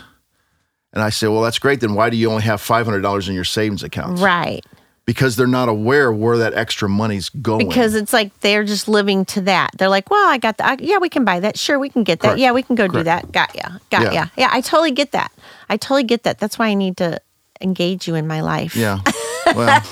And 0.92 1.02
I 1.02 1.10
say, 1.10 1.26
"Well, 1.28 1.42
that's 1.42 1.58
great. 1.58 1.80
Then 1.80 1.94
why 1.94 2.10
do 2.10 2.16
you 2.16 2.30
only 2.30 2.42
have 2.42 2.60
five 2.60 2.84
hundred 2.86 3.00
dollars 3.00 3.28
in 3.28 3.34
your 3.34 3.44
savings 3.44 3.82
account?" 3.82 4.18
Right. 4.20 4.64
Because 5.06 5.34
they're 5.34 5.48
not 5.48 5.68
aware 5.68 6.12
where 6.12 6.38
that 6.38 6.54
extra 6.54 6.88
money's 6.88 7.30
going. 7.30 7.66
Because 7.66 7.94
it's 7.96 8.12
like 8.12 8.38
they're 8.40 8.62
just 8.62 8.86
living 8.86 9.24
to 9.26 9.40
that. 9.40 9.70
They're 9.76 9.88
like, 9.88 10.08
well, 10.08 10.28
I 10.30 10.38
got 10.38 10.58
that. 10.58 10.78
Yeah, 10.80 10.98
we 10.98 11.08
can 11.08 11.24
buy 11.24 11.40
that. 11.40 11.58
Sure, 11.58 11.80
we 11.80 11.88
can 11.88 12.04
get 12.04 12.20
that. 12.20 12.28
Correct. 12.28 12.38
Yeah, 12.40 12.52
we 12.52 12.62
can 12.62 12.76
go 12.76 12.86
do 12.86 13.02
that. 13.02 13.32
Got 13.32 13.52
ya. 13.56 13.62
Got 13.90 14.02
Yeah. 14.02 14.12
ya. 14.12 14.26
Yeah, 14.36 14.48
I 14.52 14.60
totally 14.60 14.92
get 14.92 15.10
that. 15.12 15.32
I 15.68 15.78
totally 15.78 16.04
get 16.04 16.22
that. 16.24 16.38
That's 16.38 16.60
why 16.60 16.66
I 16.68 16.74
need 16.74 16.96
to 16.98 17.18
engage 17.60 18.06
you 18.06 18.14
in 18.14 18.28
my 18.28 18.40
life. 18.40 18.76
Yeah. 18.76 18.98
Well, 19.56 19.82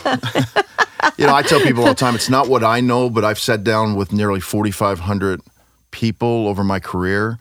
you 1.17 1.27
know, 1.27 1.35
I 1.35 1.43
tell 1.43 1.59
people 1.61 1.83
all 1.83 1.89
the 1.89 1.95
time, 1.95 2.15
it's 2.15 2.29
not 2.29 2.49
what 2.49 2.63
I 2.63 2.81
know, 2.81 3.11
but 3.11 3.25
I've 3.25 3.41
sat 3.41 3.65
down 3.65 3.97
with 3.97 4.13
nearly 4.13 4.39
4,500 4.41 5.41
people 5.91 6.47
over 6.47 6.63
my 6.63 6.79
career. 6.79 7.39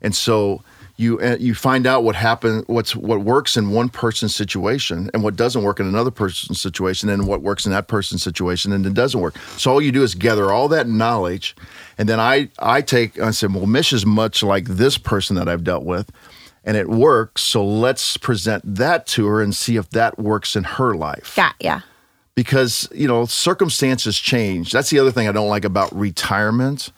And 0.00 0.14
so 0.14 0.62
you 0.96 1.20
uh, 1.20 1.36
you 1.38 1.54
find 1.54 1.86
out 1.86 2.04
what 2.04 2.16
happened, 2.16 2.64
what's 2.68 2.96
what 2.96 3.20
works 3.20 3.56
in 3.56 3.70
one 3.70 3.88
person's 3.88 4.34
situation 4.34 5.10
and 5.12 5.22
what 5.22 5.36
doesn't 5.36 5.62
work 5.62 5.78
in 5.78 5.86
another 5.86 6.10
person's 6.10 6.60
situation 6.60 7.08
and 7.08 7.26
what 7.26 7.42
works 7.42 7.66
in 7.66 7.72
that 7.72 7.86
person's 7.86 8.22
situation 8.22 8.72
and 8.72 8.86
it 8.86 8.94
doesn't 8.94 9.20
work. 9.20 9.36
So 9.58 9.72
all 9.72 9.82
you 9.82 9.92
do 9.92 10.02
is 10.02 10.14
gather 10.14 10.50
all 10.50 10.68
that 10.68 10.88
knowledge 10.88 11.54
and 11.98 12.08
then 12.08 12.18
I 12.18 12.48
I 12.58 12.80
take 12.80 13.18
I 13.18 13.30
said, 13.30 13.54
well, 13.54 13.66
Mish 13.66 13.92
is 13.92 14.06
much 14.06 14.42
like 14.42 14.64
this 14.66 14.96
person 14.96 15.36
that 15.36 15.48
I've 15.48 15.64
dealt 15.64 15.84
with 15.84 16.10
and 16.64 16.76
it 16.76 16.88
works. 16.88 17.42
So 17.42 17.64
let's 17.64 18.16
present 18.16 18.62
that 18.76 19.06
to 19.08 19.26
her 19.26 19.40
and 19.40 19.54
see 19.54 19.76
if 19.76 19.90
that 19.90 20.18
works 20.18 20.56
in 20.56 20.64
her 20.64 20.94
life. 20.94 21.36
Got 21.36 21.54
ya. 21.60 21.80
Because, 22.34 22.88
you 22.92 23.08
know, 23.08 23.24
circumstances 23.24 24.18
change. 24.18 24.72
That's 24.72 24.90
the 24.90 24.98
other 24.98 25.10
thing 25.10 25.26
I 25.26 25.32
don't 25.32 25.48
like 25.48 25.64
about 25.64 25.94
retirement 25.96 26.90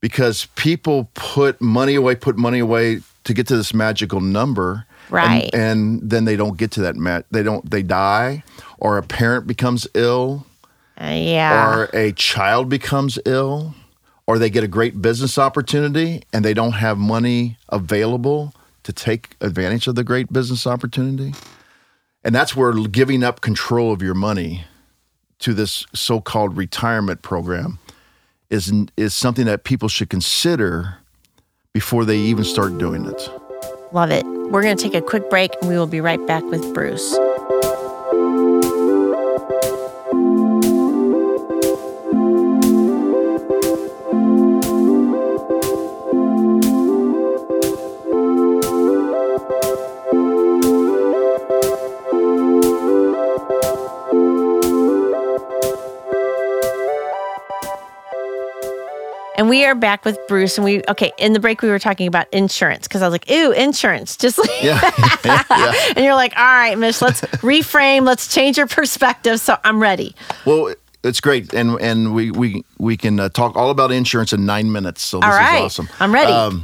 because 0.00 0.46
people 0.56 1.10
put 1.14 1.60
money 1.60 1.94
away, 1.94 2.14
put 2.14 2.36
money 2.36 2.58
away 2.60 3.00
to 3.24 3.34
get 3.34 3.46
to 3.48 3.56
this 3.56 3.74
magical 3.74 4.20
number. 4.20 4.72
and- 4.72 4.84
Right. 5.10 5.50
And, 5.54 6.00
then 6.10 6.24
they 6.26 6.36
don't 6.36 6.56
get 6.58 6.70
to 6.72 6.80
that 6.82 6.96
mat. 6.96 7.24
They 7.30 7.42
don't, 7.42 7.68
they 7.70 7.82
die 7.82 8.42
or 8.78 8.98
a 8.98 9.02
parent 9.02 9.46
becomes 9.46 9.86
ill 9.94 10.46
Uh, 11.00 11.06
yeah. 11.06 11.74
or 11.74 11.88
a 11.94 12.12
child 12.12 12.68
becomes 12.68 13.18
ill 13.24 13.74
or 14.26 14.38
they 14.38 14.50
get 14.50 14.62
a 14.64 14.68
great 14.68 15.00
business 15.00 15.38
opportunity 15.38 16.22
and 16.32 16.44
they 16.44 16.52
don't 16.54 16.72
have 16.72 16.98
money 16.98 17.56
available 17.70 18.52
to 18.82 18.92
take 18.92 19.34
advantage 19.40 19.86
of 19.86 19.94
the 19.94 20.04
great 20.04 20.30
business 20.32 20.66
opportunity. 20.66 21.34
And 22.24 22.34
that's 22.34 22.54
where 22.54 22.72
giving 22.72 23.24
up 23.24 23.40
control 23.40 23.92
of 23.92 24.02
your 24.02 24.14
money 24.14 24.64
to 25.38 25.54
this 25.54 25.86
so-called 25.94 26.56
retirement 26.56 27.22
program 27.22 27.78
is 28.50 28.72
is 28.96 29.14
something 29.14 29.46
that 29.46 29.64
people 29.64 29.88
should 29.88 30.10
consider 30.10 30.96
before 31.72 32.04
they 32.04 32.16
even 32.16 32.44
start 32.44 32.78
doing 32.78 33.04
it. 33.06 33.30
Love 33.92 34.10
it. 34.10 34.24
We're 34.26 34.62
going 34.62 34.76
to 34.76 34.82
take 34.82 34.94
a 34.94 35.02
quick 35.02 35.30
break 35.30 35.52
and 35.60 35.68
we 35.68 35.76
will 35.76 35.86
be 35.86 36.00
right 36.00 36.24
back 36.26 36.42
with 36.44 36.74
Bruce. 36.74 37.16
And 59.38 59.48
we 59.48 59.64
are 59.64 59.76
back 59.76 60.04
with 60.04 60.18
Bruce. 60.26 60.58
And 60.58 60.64
we, 60.64 60.82
okay, 60.88 61.12
in 61.16 61.32
the 61.32 61.38
break, 61.38 61.62
we 61.62 61.68
were 61.68 61.78
talking 61.78 62.08
about 62.08 62.26
insurance 62.34 62.88
because 62.88 63.02
I 63.02 63.06
was 63.06 63.12
like, 63.12 63.30
ooh, 63.30 63.52
insurance. 63.52 64.16
Just 64.16 64.36
like, 64.36 64.50
Yeah. 64.60 64.80
yeah. 65.24 65.72
and 65.94 66.04
you're 66.04 66.16
like, 66.16 66.36
all 66.36 66.44
right, 66.44 66.76
Mish, 66.76 67.00
let's 67.00 67.20
reframe, 67.20 68.04
let's 68.04 68.34
change 68.34 68.58
your 68.58 68.66
perspective. 68.66 69.38
So 69.38 69.56
I'm 69.62 69.80
ready. 69.80 70.16
Well, 70.44 70.74
it's 71.04 71.20
great, 71.20 71.54
and 71.54 71.80
and 71.80 72.12
we 72.12 72.32
we 72.32 72.64
we 72.78 72.96
can 72.96 73.20
uh, 73.20 73.28
talk 73.28 73.54
all 73.54 73.70
about 73.70 73.92
insurance 73.92 74.32
in 74.32 74.44
nine 74.44 74.72
minutes. 74.72 75.02
So 75.02 75.20
this 75.20 75.26
All 75.26 75.30
right. 75.30 75.58
is 75.60 75.64
awesome. 75.66 75.88
I'm 76.00 76.12
ready. 76.12 76.60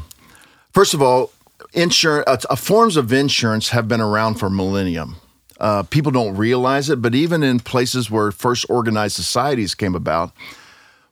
first 0.73 0.93
of 0.95 1.00
all, 1.00 1.31
insurance 1.73 2.25
uh, 2.26 2.38
uh, 2.50 2.57
forms 2.57 2.97
of 2.97 3.12
insurance 3.12 3.69
have 3.69 3.87
been 3.87 4.00
around 4.00 4.35
for 4.35 4.50
millennium. 4.50 5.16
Uh, 5.61 5.85
people 5.85 6.11
don't 6.11 6.37
realize 6.37 6.90
it, 6.90 7.00
but 7.00 7.14
even 7.14 7.45
in 7.45 7.61
places 7.61 8.11
where 8.11 8.33
first 8.33 8.66
organized 8.69 9.14
societies 9.14 9.76
came 9.76 9.95
about, 9.95 10.33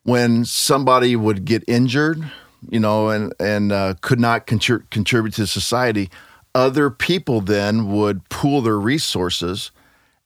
when 0.04 0.44
somebody 0.44 1.16
would 1.16 1.44
get 1.44 1.64
injured, 1.66 2.30
you 2.68 2.80
know, 2.80 3.09
and 3.09 3.32
and 3.38 3.73
uh, 3.73 3.94
could 4.00 4.21
not 4.21 4.47
contri- 4.47 4.88
contribute 4.90 5.35
to 5.35 5.47
society, 5.47 6.11
other 6.54 6.90
people 6.90 7.40
then 7.40 7.92
would 7.92 8.28
pool 8.28 8.61
their 8.62 8.78
resources 8.78 9.71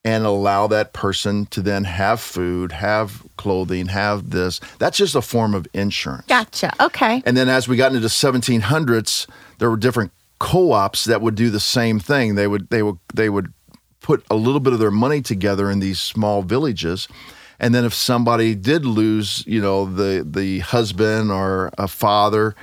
and 0.05 0.25
allow 0.25 0.69
that 0.69 0.93
person 0.93 1.47
to 1.47 1.61
then 1.61 1.83
have 1.83 2.21
food, 2.21 2.71
have 2.71 3.25
clothing, 3.37 3.89
have 3.89 4.31
this. 4.31 4.61
That's 4.79 4.97
just 4.97 5.17
a 5.17 5.21
form 5.21 5.53
of 5.53 5.67
insurance. 5.73 6.27
Gotcha. 6.27 6.73
Okay. 6.81 7.23
And 7.27 7.37
then 7.37 7.49
as 7.49 7.67
we 7.67 7.77
got 7.77 7.89
into 7.89 7.99
the 7.99 8.07
1700s, 8.07 9.27
there 9.59 9.69
were 9.69 9.77
different 9.77 10.13
co-ops 10.39 11.07
that 11.07 11.21
would 11.23 11.35
do 11.35 11.51
the 11.51 11.59
same 11.59 11.99
thing. 11.99 12.37
They 12.37 12.47
would 12.47 12.71
they 12.71 12.83
would 12.85 12.99
they 13.15 13.29
would 13.29 13.53
put 14.01 14.25
a 14.31 14.37
little 14.37 14.61
bit 14.61 14.73
of 14.73 14.79
their 14.79 14.93
money 14.93 15.23
together 15.23 15.71
in 15.71 15.81
these 15.81 15.99
small 15.99 16.43
villages. 16.43 17.09
And 17.59 17.75
then 17.75 17.85
if 17.85 17.95
somebody 17.95 18.55
did 18.55 18.85
lose, 18.85 19.45
you 19.47 19.61
know, 19.61 19.87
the 19.87 20.27
the 20.29 20.61
husband 20.61 21.31
or 21.31 21.71
a 21.79 21.89
father, 21.89 22.55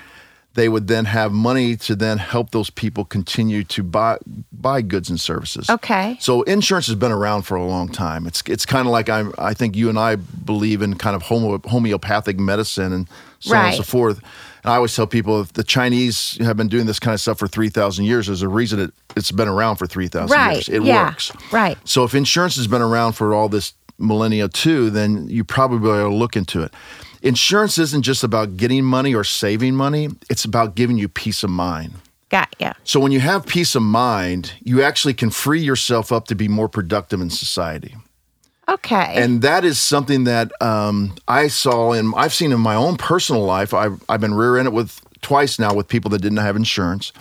they 0.56 0.70
would 0.70 0.88
then 0.88 1.06
have 1.06 1.32
money 1.32 1.76
to 1.78 1.96
then 1.96 2.20
help 2.20 2.52
those 2.52 2.70
people 2.70 3.04
continue 3.06 3.64
to 3.64 3.82
buy 3.84 4.18
buy 4.52 4.82
goods 4.82 5.10
and 5.10 5.20
services. 5.20 5.70
Okay. 5.70 6.16
So 6.20 6.44
insurance 6.44 6.86
has 6.88 6.96
been 6.96 7.12
around 7.12 7.42
for 7.44 7.56
a 7.56 7.66
long 7.66 7.88
time. 7.90 8.28
It's 8.28 8.44
it's 8.46 8.66
kind 8.66 8.88
of 8.88 8.92
like 8.92 9.10
I 9.10 9.26
I 9.40 9.54
think 9.54 9.76
you 9.76 9.90
and 9.90 9.98
I 9.98 10.16
believe 10.16 10.82
in 10.82 10.94
kind 10.96 11.16
of 11.16 11.24
homo, 11.24 11.60
homeopathic 11.68 12.40
medicine 12.40 12.94
and 12.94 13.10
so 13.40 13.56
on 13.56 13.66
and 13.66 13.76
so 13.76 13.84
forth. 13.84 14.20
And 14.64 14.72
I 14.72 14.76
always 14.78 14.96
tell 14.96 15.08
people 15.08 15.42
if 15.42 15.52
the 15.54 15.64
Chinese 15.64 16.38
have 16.40 16.56
been 16.56 16.70
doing 16.70 16.86
this 16.86 17.00
kind 17.00 17.14
of 17.14 17.20
stuff 17.20 17.40
for 17.40 17.48
three 17.48 17.70
thousand 17.70 18.06
years, 18.06 18.28
there's 18.28 18.44
a 18.44 18.48
reason 18.48 18.80
it 18.80 18.94
it's 19.16 19.32
been 19.32 19.48
around 19.50 19.78
for 19.78 19.88
three 19.88 20.08
thousand 20.08 20.38
Right. 20.38 20.54
years. 20.54 20.70
It 20.70 20.84
yeah. 20.84 21.06
works. 21.08 21.32
Right. 21.52 21.78
So 21.84 22.04
if 22.04 22.14
insurance 22.14 22.56
has 22.58 22.68
been 22.68 22.82
around 22.84 23.14
for 23.14 23.34
all 23.34 23.50
this 23.50 23.74
millennia 24.04 24.48
too, 24.48 24.90
then 24.90 25.28
you 25.28 25.44
probably 25.44 25.90
ought 25.90 26.10
to 26.10 26.16
look 26.16 26.36
into 26.36 26.62
it. 26.62 26.74
Insurance 27.22 27.78
isn't 27.78 28.02
just 28.02 28.24
about 28.24 28.58
getting 28.58 28.84
money 28.84 29.16
or 29.16 29.24
saving 29.24 29.76
money; 29.76 30.10
it's 30.30 30.46
about 30.46 30.76
giving 30.76 30.98
you 30.98 31.08
peace 31.08 31.44
of 31.44 31.50
mind. 31.50 31.94
Got 32.30 32.56
ya. 32.60 32.74
So 32.84 33.00
when 33.00 33.12
you 33.12 33.20
have 33.20 33.46
peace 33.46 33.76
of 33.76 33.84
mind, 33.84 34.54
you 34.64 34.82
actually 34.82 35.14
can 35.14 35.30
free 35.30 35.62
yourself 35.62 36.12
up 36.12 36.26
to 36.28 36.36
be 36.36 36.48
more 36.48 36.68
productive 36.68 37.22
in 37.22 37.30
society. 37.30 37.96
Okay. 38.68 39.14
And 39.16 39.42
that 39.42 39.64
is 39.64 39.80
something 39.80 40.24
that 40.24 40.52
um, 40.62 41.16
I 41.28 41.48
saw 41.48 41.92
and 41.92 42.14
I've 42.16 42.34
seen 42.34 42.52
in 42.52 42.60
my 42.60 42.76
own 42.76 42.96
personal 42.98 43.44
life. 43.44 43.74
I've, 43.74 44.02
I've 44.08 44.22
been 44.22 44.34
rear-ended 44.34 44.74
with 44.74 45.00
twice 45.22 45.60
now 45.60 45.74
with 45.74 45.88
people 45.88 46.10
that 46.12 46.22
didn't 46.22 46.38
have 46.40 46.56
insurance. 46.56 47.12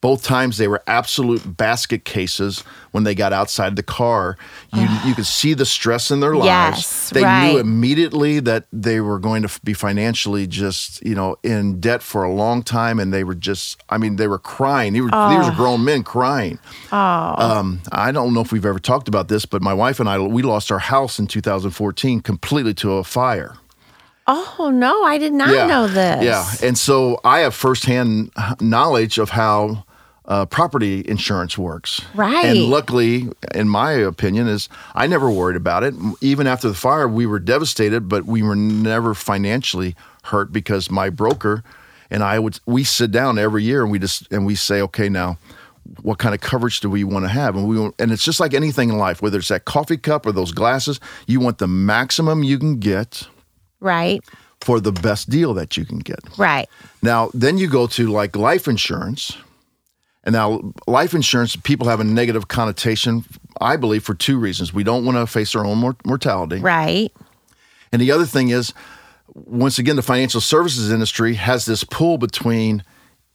Both 0.00 0.22
times 0.22 0.56
they 0.56 0.66
were 0.66 0.82
absolute 0.86 1.58
basket 1.58 2.06
cases 2.06 2.64
when 2.92 3.04
they 3.04 3.14
got 3.14 3.34
outside 3.34 3.76
the 3.76 3.82
car. 3.82 4.38
You 4.72 4.88
you 5.04 5.14
could 5.14 5.26
see 5.26 5.52
the 5.52 5.66
stress 5.66 6.10
in 6.10 6.20
their 6.20 6.34
lives. 6.34 6.46
Yes, 6.46 7.10
they 7.10 7.22
right. 7.22 7.52
knew 7.52 7.58
immediately 7.58 8.40
that 8.40 8.66
they 8.72 9.00
were 9.00 9.18
going 9.18 9.42
to 9.42 9.60
be 9.62 9.74
financially 9.74 10.46
just 10.46 11.04
you 11.04 11.14
know 11.14 11.36
in 11.42 11.80
debt 11.80 12.02
for 12.02 12.22
a 12.22 12.32
long 12.32 12.62
time, 12.62 12.98
and 12.98 13.12
they 13.12 13.24
were 13.24 13.34
just 13.34 13.82
I 13.90 13.98
mean 13.98 14.16
they 14.16 14.28
were 14.28 14.38
crying. 14.38 14.94
They 14.94 15.02
were, 15.02 15.08
These 15.08 15.50
were 15.50 15.54
grown 15.54 15.84
men 15.84 16.02
crying. 16.02 16.58
Oh. 16.92 17.34
Um, 17.38 17.80
I 17.92 18.10
don't 18.10 18.32
know 18.32 18.40
if 18.40 18.52
we've 18.52 18.66
ever 18.66 18.78
talked 18.78 19.08
about 19.08 19.28
this, 19.28 19.44
but 19.44 19.60
my 19.60 19.74
wife 19.74 20.00
and 20.00 20.08
I 20.08 20.18
we 20.18 20.42
lost 20.42 20.72
our 20.72 20.78
house 20.78 21.18
in 21.18 21.26
2014 21.26 22.20
completely 22.20 22.72
to 22.74 22.92
a 22.92 23.04
fire. 23.04 23.56
oh, 24.26 24.70
no, 24.72 25.02
I 25.02 25.18
did 25.18 25.32
not 25.32 25.68
know 25.68 25.88
this. 25.88 26.24
Yeah, 26.24 26.46
and 26.66 26.78
so 26.78 27.20
I 27.24 27.40
have 27.40 27.54
firsthand 27.54 28.30
knowledge 28.60 29.18
of 29.18 29.30
how 29.30 29.84
uh, 30.26 30.46
property 30.46 31.04
insurance 31.08 31.56
works. 31.58 32.00
Right. 32.14 32.44
And 32.46 32.64
luckily, 32.66 33.28
in 33.54 33.68
my 33.68 33.92
opinion, 33.92 34.46
is 34.48 34.68
I 34.94 35.06
never 35.06 35.30
worried 35.30 35.56
about 35.56 35.82
it. 35.82 35.94
Even 36.20 36.46
after 36.46 36.68
the 36.68 36.74
fire, 36.74 37.08
we 37.08 37.26
were 37.26 37.38
devastated, 37.38 38.08
but 38.08 38.26
we 38.26 38.42
were 38.42 38.56
never 38.56 39.14
financially 39.14 39.96
hurt 40.24 40.52
because 40.52 40.90
my 40.90 41.10
broker 41.10 41.64
and 42.10 42.22
I 42.22 42.38
would 42.38 42.60
we 42.66 42.84
sit 42.84 43.10
down 43.10 43.38
every 43.38 43.64
year 43.64 43.82
and 43.82 43.90
we 43.90 43.98
just 43.98 44.30
and 44.32 44.44
we 44.46 44.54
say, 44.54 44.80
okay, 44.82 45.08
now 45.08 45.38
what 46.02 46.18
kind 46.18 46.34
of 46.34 46.40
coverage 46.40 46.80
do 46.80 46.90
we 46.90 47.02
want 47.04 47.24
to 47.24 47.28
have? 47.28 47.56
And 47.56 47.66
we 47.66 47.78
want, 47.80 47.94
and 47.98 48.12
it's 48.12 48.24
just 48.24 48.38
like 48.38 48.54
anything 48.54 48.90
in 48.90 48.98
life, 48.98 49.22
whether 49.22 49.38
it's 49.38 49.48
that 49.48 49.64
coffee 49.64 49.96
cup 49.96 50.26
or 50.26 50.30
those 50.32 50.52
glasses, 50.52 51.00
you 51.26 51.40
want 51.40 51.58
the 51.58 51.66
maximum 51.66 52.44
you 52.44 52.58
can 52.58 52.78
get 52.78 53.26
Right. 53.80 54.22
for 54.60 54.78
the 54.78 54.92
best 54.92 55.30
deal 55.30 55.54
that 55.54 55.76
you 55.76 55.84
can 55.86 55.98
get. 55.98 56.20
Right. 56.38 56.68
Now, 57.02 57.30
then 57.32 57.56
you 57.58 57.66
go 57.66 57.86
to 57.88 58.08
like 58.08 58.36
life 58.36 58.68
insurance. 58.68 59.36
And 60.24 60.34
now, 60.34 60.72
life 60.86 61.14
insurance, 61.14 61.56
people 61.56 61.88
have 61.88 62.00
a 62.00 62.04
negative 62.04 62.48
connotation, 62.48 63.24
I 63.60 63.76
believe, 63.76 64.04
for 64.04 64.14
two 64.14 64.38
reasons. 64.38 64.72
We 64.72 64.84
don't 64.84 65.04
want 65.06 65.16
to 65.16 65.26
face 65.26 65.54
our 65.54 65.64
own 65.64 65.78
mor- 65.78 65.96
mortality. 66.04 66.58
Right. 66.60 67.10
And 67.90 68.02
the 68.02 68.12
other 68.12 68.26
thing 68.26 68.50
is, 68.50 68.74
once 69.34 69.78
again, 69.78 69.96
the 69.96 70.02
financial 70.02 70.40
services 70.42 70.92
industry 70.92 71.34
has 71.34 71.64
this 71.64 71.84
pull 71.84 72.18
between 72.18 72.84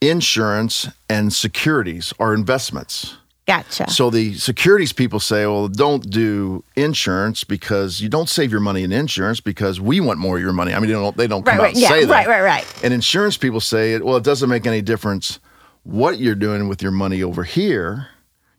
insurance 0.00 0.88
and 1.08 1.32
securities 1.32 2.12
or 2.18 2.34
investments. 2.34 3.16
Gotcha. 3.46 3.88
So 3.90 4.10
the 4.10 4.34
securities 4.34 4.92
people 4.92 5.20
say, 5.20 5.46
well, 5.46 5.68
don't 5.68 6.08
do 6.10 6.64
insurance 6.74 7.44
because 7.44 8.00
you 8.00 8.08
don't 8.08 8.28
save 8.28 8.50
your 8.50 8.60
money 8.60 8.82
in 8.82 8.90
insurance 8.92 9.40
because 9.40 9.80
we 9.80 10.00
want 10.00 10.18
more 10.18 10.36
of 10.36 10.42
your 10.42 10.52
money. 10.52 10.74
I 10.74 10.80
mean, 10.80 10.88
they 10.88 10.94
don't, 10.94 11.16
they 11.16 11.26
don't 11.28 11.44
come 11.44 11.58
right. 11.58 11.60
out 11.60 11.62
Right. 11.64 11.74
and 11.74 11.82
Yeah. 11.82 11.88
say 11.88 12.04
that. 12.04 12.10
Right. 12.12 12.28
Right. 12.28 12.42
Right. 12.42 12.80
And 12.84 12.92
insurance 12.92 13.36
people 13.36 13.60
say, 13.60 13.98
well, 13.98 14.16
it 14.16 14.24
doesn't 14.24 14.48
make 14.48 14.66
any 14.66 14.82
difference 14.82 15.38
what 15.86 16.18
you're 16.18 16.34
doing 16.34 16.68
with 16.68 16.82
your 16.82 16.90
money 16.90 17.22
over 17.22 17.44
here. 17.44 18.08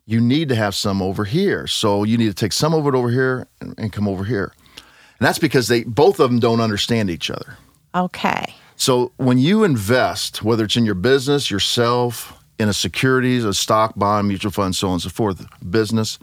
You 0.06 0.20
need 0.20 0.48
to 0.48 0.54
have 0.54 0.74
some 0.74 1.02
over 1.02 1.24
here. 1.24 1.66
So 1.66 2.02
you 2.02 2.16
need 2.16 2.28
to 2.28 2.34
take 2.34 2.52
some 2.52 2.72
of 2.72 2.86
it 2.86 2.94
over 2.94 3.10
here 3.10 3.46
and, 3.60 3.74
and 3.78 3.92
come 3.92 4.08
over 4.08 4.24
here. 4.24 4.54
And 4.76 5.26
that's 5.26 5.38
because 5.38 5.68
they 5.68 5.84
both 5.84 6.18
of 6.20 6.30
them 6.30 6.40
don't 6.40 6.60
understand 6.60 7.10
each 7.10 7.30
other. 7.30 7.58
Okay. 7.94 8.54
So 8.76 9.12
when 9.16 9.38
you 9.38 9.64
invest, 9.64 10.42
whether 10.42 10.64
it's 10.64 10.76
in 10.76 10.86
your 10.86 10.94
business, 10.94 11.50
yourself, 11.50 12.32
in 12.58 12.68
a 12.68 12.72
securities, 12.72 13.44
a 13.44 13.52
stock, 13.52 13.94
bond, 13.96 14.28
mutual 14.28 14.50
fund, 14.50 14.74
so 14.74 14.88
on 14.88 14.94
and 14.94 15.02
so 15.02 15.10
forth, 15.10 15.44
business, 15.70 16.18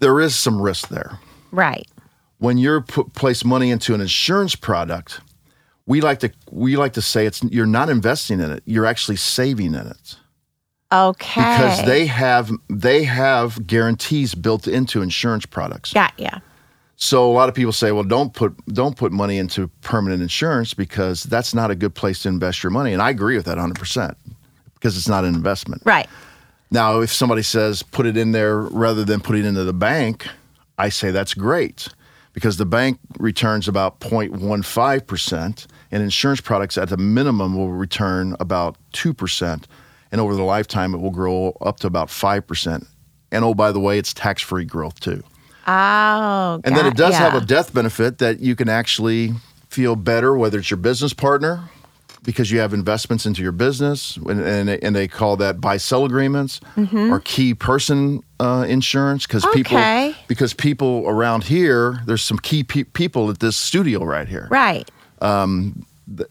there 0.00 0.20
is 0.20 0.34
some 0.34 0.60
risk 0.60 0.88
there. 0.88 1.18
Right. 1.50 1.88
When 2.38 2.58
you're 2.58 2.82
put, 2.82 3.14
place 3.14 3.44
money 3.44 3.70
into 3.70 3.94
an 3.94 4.00
insurance 4.00 4.54
product, 4.54 5.20
we 5.88 6.00
like 6.00 6.20
to 6.20 6.30
we 6.52 6.76
like 6.76 6.92
to 6.92 7.02
say 7.02 7.26
it's 7.26 7.42
you're 7.44 7.66
not 7.66 7.88
investing 7.88 8.38
in 8.38 8.52
it, 8.52 8.62
you're 8.66 8.86
actually 8.86 9.16
saving 9.16 9.74
in 9.74 9.86
it 9.88 10.16
Okay. 10.92 11.40
because 11.40 11.84
they 11.84 12.06
have 12.06 12.50
they 12.70 13.02
have 13.04 13.66
guarantees 13.66 14.34
built 14.34 14.68
into 14.68 15.02
insurance 15.02 15.44
products. 15.46 15.92
got 15.92 16.12
ya. 16.18 16.30
So 17.00 17.30
a 17.30 17.32
lot 17.32 17.48
of 17.48 17.54
people 17.54 17.72
say, 17.72 17.92
well, 17.92 18.04
don't 18.04 18.32
put 18.34 18.54
don't 18.66 18.96
put 18.96 19.12
money 19.12 19.38
into 19.38 19.68
permanent 19.82 20.20
insurance 20.22 20.74
because 20.74 21.22
that's 21.24 21.54
not 21.54 21.70
a 21.70 21.74
good 21.74 21.94
place 21.94 22.22
to 22.22 22.28
invest 22.28 22.62
your 22.62 22.70
money. 22.70 22.92
And 22.92 23.00
I 23.02 23.10
agree 23.10 23.36
with 23.36 23.46
that 23.46 23.56
100% 23.58 24.14
because 24.74 24.96
it's 24.96 25.08
not 25.08 25.24
an 25.24 25.34
investment. 25.34 25.82
Right. 25.84 26.08
Now, 26.70 27.00
if 27.00 27.10
somebody 27.12 27.42
says 27.42 27.82
put 27.82 28.04
it 28.04 28.16
in 28.16 28.32
there 28.32 28.58
rather 28.58 29.04
than 29.04 29.20
put 29.20 29.36
it 29.36 29.44
into 29.46 29.64
the 29.64 29.72
bank, 29.72 30.26
I 30.76 30.88
say 30.90 31.10
that's 31.10 31.34
great 31.34 31.88
because 32.38 32.56
the 32.56 32.64
bank 32.64 33.00
returns 33.18 33.66
about 33.66 33.98
0.15% 33.98 35.66
and 35.90 36.02
insurance 36.04 36.40
products 36.40 36.78
at 36.78 36.88
the 36.88 36.96
minimum 36.96 37.56
will 37.56 37.72
return 37.72 38.36
about 38.38 38.76
2%. 38.92 39.64
and 40.12 40.20
over 40.20 40.36
the 40.36 40.44
lifetime, 40.44 40.94
it 40.94 40.98
will 40.98 41.10
grow 41.10 41.56
up 41.60 41.80
to 41.80 41.88
about 41.88 42.06
5%. 42.06 42.86
And 43.32 43.44
oh, 43.44 43.54
by 43.54 43.72
the 43.72 43.80
way, 43.80 43.98
it's 43.98 44.14
tax 44.14 44.40
free 44.40 44.64
growth 44.64 45.00
too. 45.00 45.24
Oh, 45.66 46.60
And 46.62 46.76
then 46.76 46.86
it 46.86 46.96
does 46.96 47.16
have 47.16 47.34
a 47.34 47.44
death 47.44 47.74
benefit 47.74 48.18
that 48.18 48.38
you 48.38 48.54
can 48.54 48.68
actually 48.68 49.32
feel 49.68 49.96
better, 49.96 50.36
whether 50.36 50.60
it's 50.60 50.70
your 50.70 50.78
business 50.78 51.12
partner, 51.12 51.68
because 52.22 52.52
you 52.52 52.60
have 52.60 52.72
investments 52.72 53.26
into 53.26 53.42
your 53.42 53.50
business, 53.50 54.16
and, 54.16 54.40
and, 54.40 54.70
and 54.70 54.94
they 54.94 55.08
call 55.08 55.36
that 55.38 55.60
buy 55.60 55.76
sell 55.76 56.04
agreements 56.04 56.60
mm-hmm. 56.76 57.12
or 57.12 57.18
key 57.18 57.52
person 57.52 58.22
uh, 58.40 58.64
insurance 58.68 59.26
because 59.26 59.44
people 59.52 59.76
Mm-hmm. 59.76 60.18
Because 60.28 60.54
people 60.54 61.04
around 61.06 61.44
here 61.44 62.00
there's 62.06 62.22
some 62.22 62.38
key 62.38 62.62
pe- 62.64 62.84
people 62.84 63.30
at 63.30 63.38
this 63.40 63.56
studio 63.56 64.04
right 64.04 64.28
here. 64.28 64.46
right. 64.50 64.88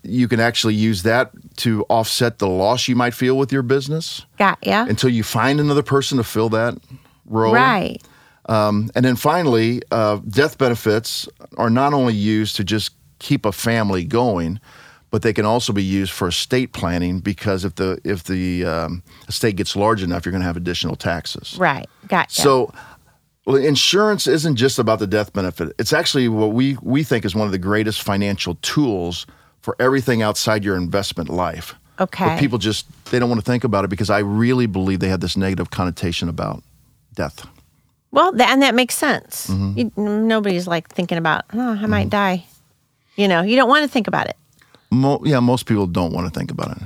You 0.03 0.27
can 0.27 0.39
actually 0.39 0.73
use 0.73 1.03
that 1.03 1.29
to 1.57 1.83
offset 1.87 2.39
the 2.39 2.47
loss 2.47 2.87
you 2.87 2.95
might 2.95 3.13
feel 3.13 3.37
with 3.37 3.51
your 3.51 3.61
business 3.61 4.25
Got 4.39 4.57
ya. 4.65 4.85
until 4.89 5.11
you 5.11 5.23
find 5.23 5.59
another 5.59 5.83
person 5.83 6.17
to 6.17 6.23
fill 6.23 6.49
that 6.49 6.79
role. 7.27 7.53
Right. 7.53 8.01
Um, 8.47 8.89
and 8.95 9.05
then 9.05 9.15
finally, 9.15 9.81
uh, 9.91 10.15
death 10.27 10.57
benefits 10.57 11.27
are 11.57 11.69
not 11.69 11.93
only 11.93 12.15
used 12.15 12.55
to 12.55 12.63
just 12.63 12.91
keep 13.19 13.45
a 13.45 13.51
family 13.51 14.03
going, 14.03 14.59
but 15.17 15.23
they 15.23 15.33
can 15.33 15.45
also 15.45 15.73
be 15.73 15.83
used 15.83 16.11
for 16.11 16.27
estate 16.27 16.73
planning 16.73 17.17
because 17.17 17.65
if 17.65 17.73
the 17.73 17.99
if 18.03 18.25
the 18.25 18.63
um, 18.63 19.01
estate 19.27 19.55
gets 19.55 19.75
large 19.75 20.03
enough, 20.03 20.23
you're 20.23 20.31
going 20.31 20.43
to 20.43 20.45
have 20.45 20.55
additional 20.55 20.95
taxes. 20.95 21.57
Right. 21.57 21.89
Gotcha. 22.07 22.39
So, 22.39 22.71
well, 23.47 23.55
insurance 23.55 24.27
isn't 24.27 24.57
just 24.57 24.77
about 24.77 24.99
the 24.99 25.07
death 25.07 25.33
benefit. 25.33 25.73
It's 25.79 25.91
actually 25.91 26.27
what 26.27 26.51
we 26.51 26.77
we 26.83 27.03
think 27.03 27.25
is 27.25 27.33
one 27.33 27.47
of 27.47 27.51
the 27.51 27.57
greatest 27.57 28.03
financial 28.03 28.59
tools 28.61 29.25
for 29.61 29.75
everything 29.79 30.21
outside 30.21 30.63
your 30.63 30.77
investment 30.77 31.29
life. 31.29 31.73
Okay. 31.99 32.23
But 32.23 32.39
people 32.39 32.59
just 32.59 32.85
they 33.05 33.17
don't 33.17 33.27
want 33.27 33.43
to 33.43 33.51
think 33.51 33.63
about 33.63 33.85
it 33.85 33.87
because 33.87 34.11
I 34.11 34.19
really 34.19 34.67
believe 34.67 34.99
they 34.99 35.09
have 35.09 35.21
this 35.21 35.35
negative 35.35 35.71
connotation 35.71 36.29
about 36.29 36.61
death. 37.15 37.43
Well, 38.11 38.33
that, 38.33 38.49
and 38.49 38.61
that 38.61 38.75
makes 38.75 38.93
sense. 38.93 39.47
Mm-hmm. 39.47 39.79
You, 39.79 39.91
nobody's 39.97 40.67
like 40.67 40.89
thinking 40.89 41.17
about, 41.17 41.45
oh, 41.55 41.71
I 41.71 41.87
might 41.87 42.11
die. 42.11 42.45
You 43.15 43.27
know, 43.27 43.41
you 43.41 43.55
don't 43.55 43.67
want 43.67 43.81
to 43.81 43.89
think 43.89 44.07
about 44.07 44.27
it. 44.27 44.37
Mo- 44.91 45.21
yeah, 45.23 45.39
most 45.39 45.65
people 45.65 45.87
don't 45.87 46.13
want 46.13 46.31
to 46.31 46.37
think 46.37 46.51
about 46.51 46.77
it. 46.77 46.83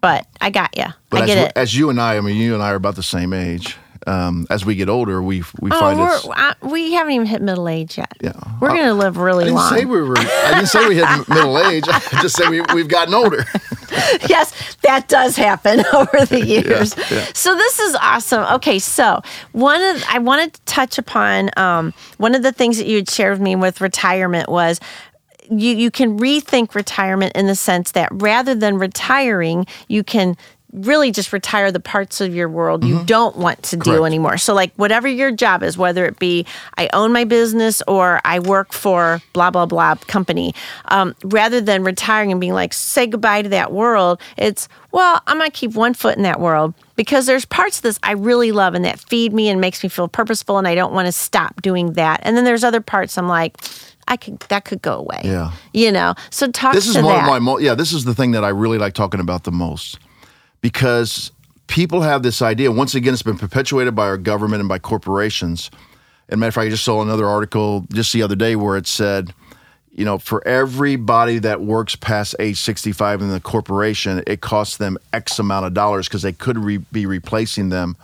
But 0.00 0.26
I 0.40 0.50
got 0.50 0.76
you. 0.76 0.86
But 1.10 1.20
I 1.20 1.24
as, 1.24 1.26
get 1.26 1.38
it. 1.48 1.52
as 1.56 1.74
you 1.74 1.90
and 1.90 2.00
I, 2.00 2.16
I 2.16 2.20
mean, 2.20 2.36
you 2.36 2.54
and 2.54 2.62
I 2.62 2.70
are 2.70 2.76
about 2.76 2.96
the 2.96 3.02
same 3.02 3.32
age. 3.32 3.76
Um, 4.06 4.46
as 4.48 4.64
we 4.64 4.74
get 4.76 4.88
older, 4.88 5.20
we 5.20 5.42
we 5.60 5.70
oh, 5.72 5.78
find 5.80 6.00
it's. 6.00 6.26
uh, 6.26 6.54
we 6.62 6.92
haven't 6.92 7.12
even 7.12 7.26
hit 7.26 7.42
middle 7.42 7.68
age 7.68 7.98
yet. 7.98 8.12
Yeah. 8.20 8.32
We're 8.60 8.70
I- 8.70 8.76
going 8.76 8.86
to 8.88 8.94
live 8.94 9.16
really 9.16 9.50
long. 9.50 9.72
I 9.72 9.76
didn't 9.76 9.88
long. 9.92 9.96
say 9.96 10.00
we 10.00 10.08
were. 10.08 10.18
I 10.18 10.54
didn't 10.54 10.68
say 10.68 10.88
we 10.88 10.94
hit 10.94 11.28
middle 11.28 11.58
age. 11.58 11.84
I 11.88 11.98
just 12.22 12.36
said 12.36 12.48
we, 12.48 12.62
we've 12.72 12.88
gotten 12.88 13.12
older. 13.12 13.44
yes, 14.28 14.76
that 14.82 15.08
does 15.08 15.36
happen 15.36 15.84
over 15.92 16.24
the 16.26 16.42
years. 16.46 16.94
yeah. 17.10 17.26
So 17.34 17.54
this 17.56 17.80
is 17.80 17.96
awesome. 17.96 18.44
Okay, 18.54 18.78
so 18.78 19.20
one 19.52 19.82
of 19.82 20.02
I 20.08 20.20
wanted 20.20 20.54
to 20.54 20.60
touch 20.62 20.96
upon 20.96 21.50
um, 21.56 21.92
one 22.18 22.34
of 22.36 22.42
the 22.44 22.52
things 22.52 22.78
that 22.78 22.86
you 22.86 22.96
had 22.96 23.10
shared 23.10 23.32
with 23.32 23.40
me 23.40 23.56
with 23.56 23.80
retirement 23.80 24.48
was 24.48 24.80
you 25.50 25.74
you 25.74 25.90
can 25.90 26.18
rethink 26.18 26.74
retirement 26.74 27.32
in 27.34 27.46
the 27.46 27.54
sense 27.54 27.92
that 27.92 28.08
rather 28.12 28.54
than 28.54 28.78
retiring, 28.78 29.66
you 29.88 30.04
can 30.04 30.36
really 30.72 31.10
just 31.10 31.32
retire 31.32 31.72
the 31.72 31.80
parts 31.80 32.20
of 32.20 32.34
your 32.34 32.48
world 32.48 32.84
you 32.84 33.02
don't 33.04 33.36
want 33.36 33.62
to 33.62 33.76
do 33.76 34.04
anymore. 34.04 34.36
So 34.36 34.52
like 34.52 34.72
whatever 34.74 35.08
your 35.08 35.30
job 35.30 35.62
is, 35.62 35.78
whether 35.78 36.04
it 36.04 36.18
be 36.18 36.44
I 36.76 36.90
own 36.92 37.12
my 37.12 37.24
business 37.24 37.82
or 37.88 38.20
I 38.24 38.40
work 38.40 38.74
for 38.74 39.22
blah 39.32 39.50
blah 39.50 39.64
blah 39.64 39.94
company, 39.94 40.54
um, 40.86 41.14
rather 41.24 41.60
than 41.62 41.84
retiring 41.84 42.32
and 42.32 42.40
being 42.40 42.52
like 42.52 42.74
say 42.74 43.06
goodbye 43.06 43.42
to 43.42 43.48
that 43.48 43.72
world, 43.72 44.20
it's 44.36 44.68
well 44.92 45.22
I'm 45.26 45.38
gonna 45.38 45.50
keep 45.50 45.74
one 45.74 45.94
foot 45.94 46.18
in 46.18 46.22
that 46.24 46.38
world 46.38 46.74
because 46.96 47.24
there's 47.24 47.46
parts 47.46 47.78
of 47.78 47.82
this 47.82 47.98
I 48.02 48.12
really 48.12 48.52
love 48.52 48.74
and 48.74 48.84
that 48.84 49.00
feed 49.00 49.32
me 49.32 49.48
and 49.48 49.60
makes 49.62 49.82
me 49.82 49.88
feel 49.88 50.08
purposeful 50.08 50.58
and 50.58 50.68
I 50.68 50.74
don't 50.74 50.92
want 50.92 51.06
to 51.06 51.12
stop 51.12 51.62
doing 51.62 51.94
that. 51.94 52.20
And 52.24 52.36
then 52.36 52.44
there's 52.44 52.64
other 52.64 52.82
parts 52.82 53.16
I'm 53.16 53.28
like 53.28 53.56
I 54.08 54.16
could 54.16 54.40
that 54.48 54.64
could 54.64 54.82
go 54.82 54.96
away. 54.96 55.20
Yeah. 55.22 55.52
You 55.72 55.92
know. 55.92 56.14
So 56.30 56.50
talk 56.50 56.74
this 56.74 56.88
is 56.88 56.96
one 56.96 57.04
that. 57.04 57.22
of 57.22 57.26
my 57.26 57.38
mo- 57.38 57.58
yeah. 57.58 57.74
This 57.74 57.92
is 57.92 58.04
the 58.04 58.14
thing 58.14 58.32
that 58.32 58.42
I 58.44 58.48
really 58.48 58.78
like 58.78 58.94
talking 58.94 59.20
about 59.20 59.44
the 59.44 59.52
most 59.52 59.98
because 60.60 61.30
people 61.68 62.00
have 62.00 62.22
this 62.22 62.42
idea. 62.42 62.72
Once 62.72 62.94
again, 62.94 63.12
it's 63.12 63.22
been 63.22 63.38
perpetuated 63.38 63.94
by 63.94 64.06
our 64.06 64.18
government 64.18 64.60
and 64.60 64.68
by 64.68 64.78
corporations. 64.78 65.70
And 66.28 66.40
matter 66.40 66.48
of 66.48 66.54
fact, 66.54 66.66
I 66.66 66.70
just 66.70 66.84
saw 66.84 67.00
another 67.02 67.26
article 67.26 67.86
just 67.92 68.12
the 68.12 68.22
other 68.22 68.36
day 68.36 68.56
where 68.56 68.76
it 68.76 68.86
said, 68.86 69.32
you 69.92 70.04
know, 70.04 70.18
for 70.18 70.46
everybody 70.46 71.38
that 71.40 71.60
works 71.60 71.96
past 71.96 72.36
age 72.38 72.58
65 72.58 73.20
in 73.22 73.30
the 73.30 73.40
corporation, 73.40 74.22
it 74.26 74.40
costs 74.40 74.76
them 74.76 74.98
X 75.12 75.38
amount 75.38 75.66
of 75.66 75.74
dollars 75.74 76.08
because 76.08 76.22
they 76.22 76.32
could 76.32 76.58
re- 76.58 76.78
be 76.92 77.06
replacing 77.06 77.70
them 77.70 77.96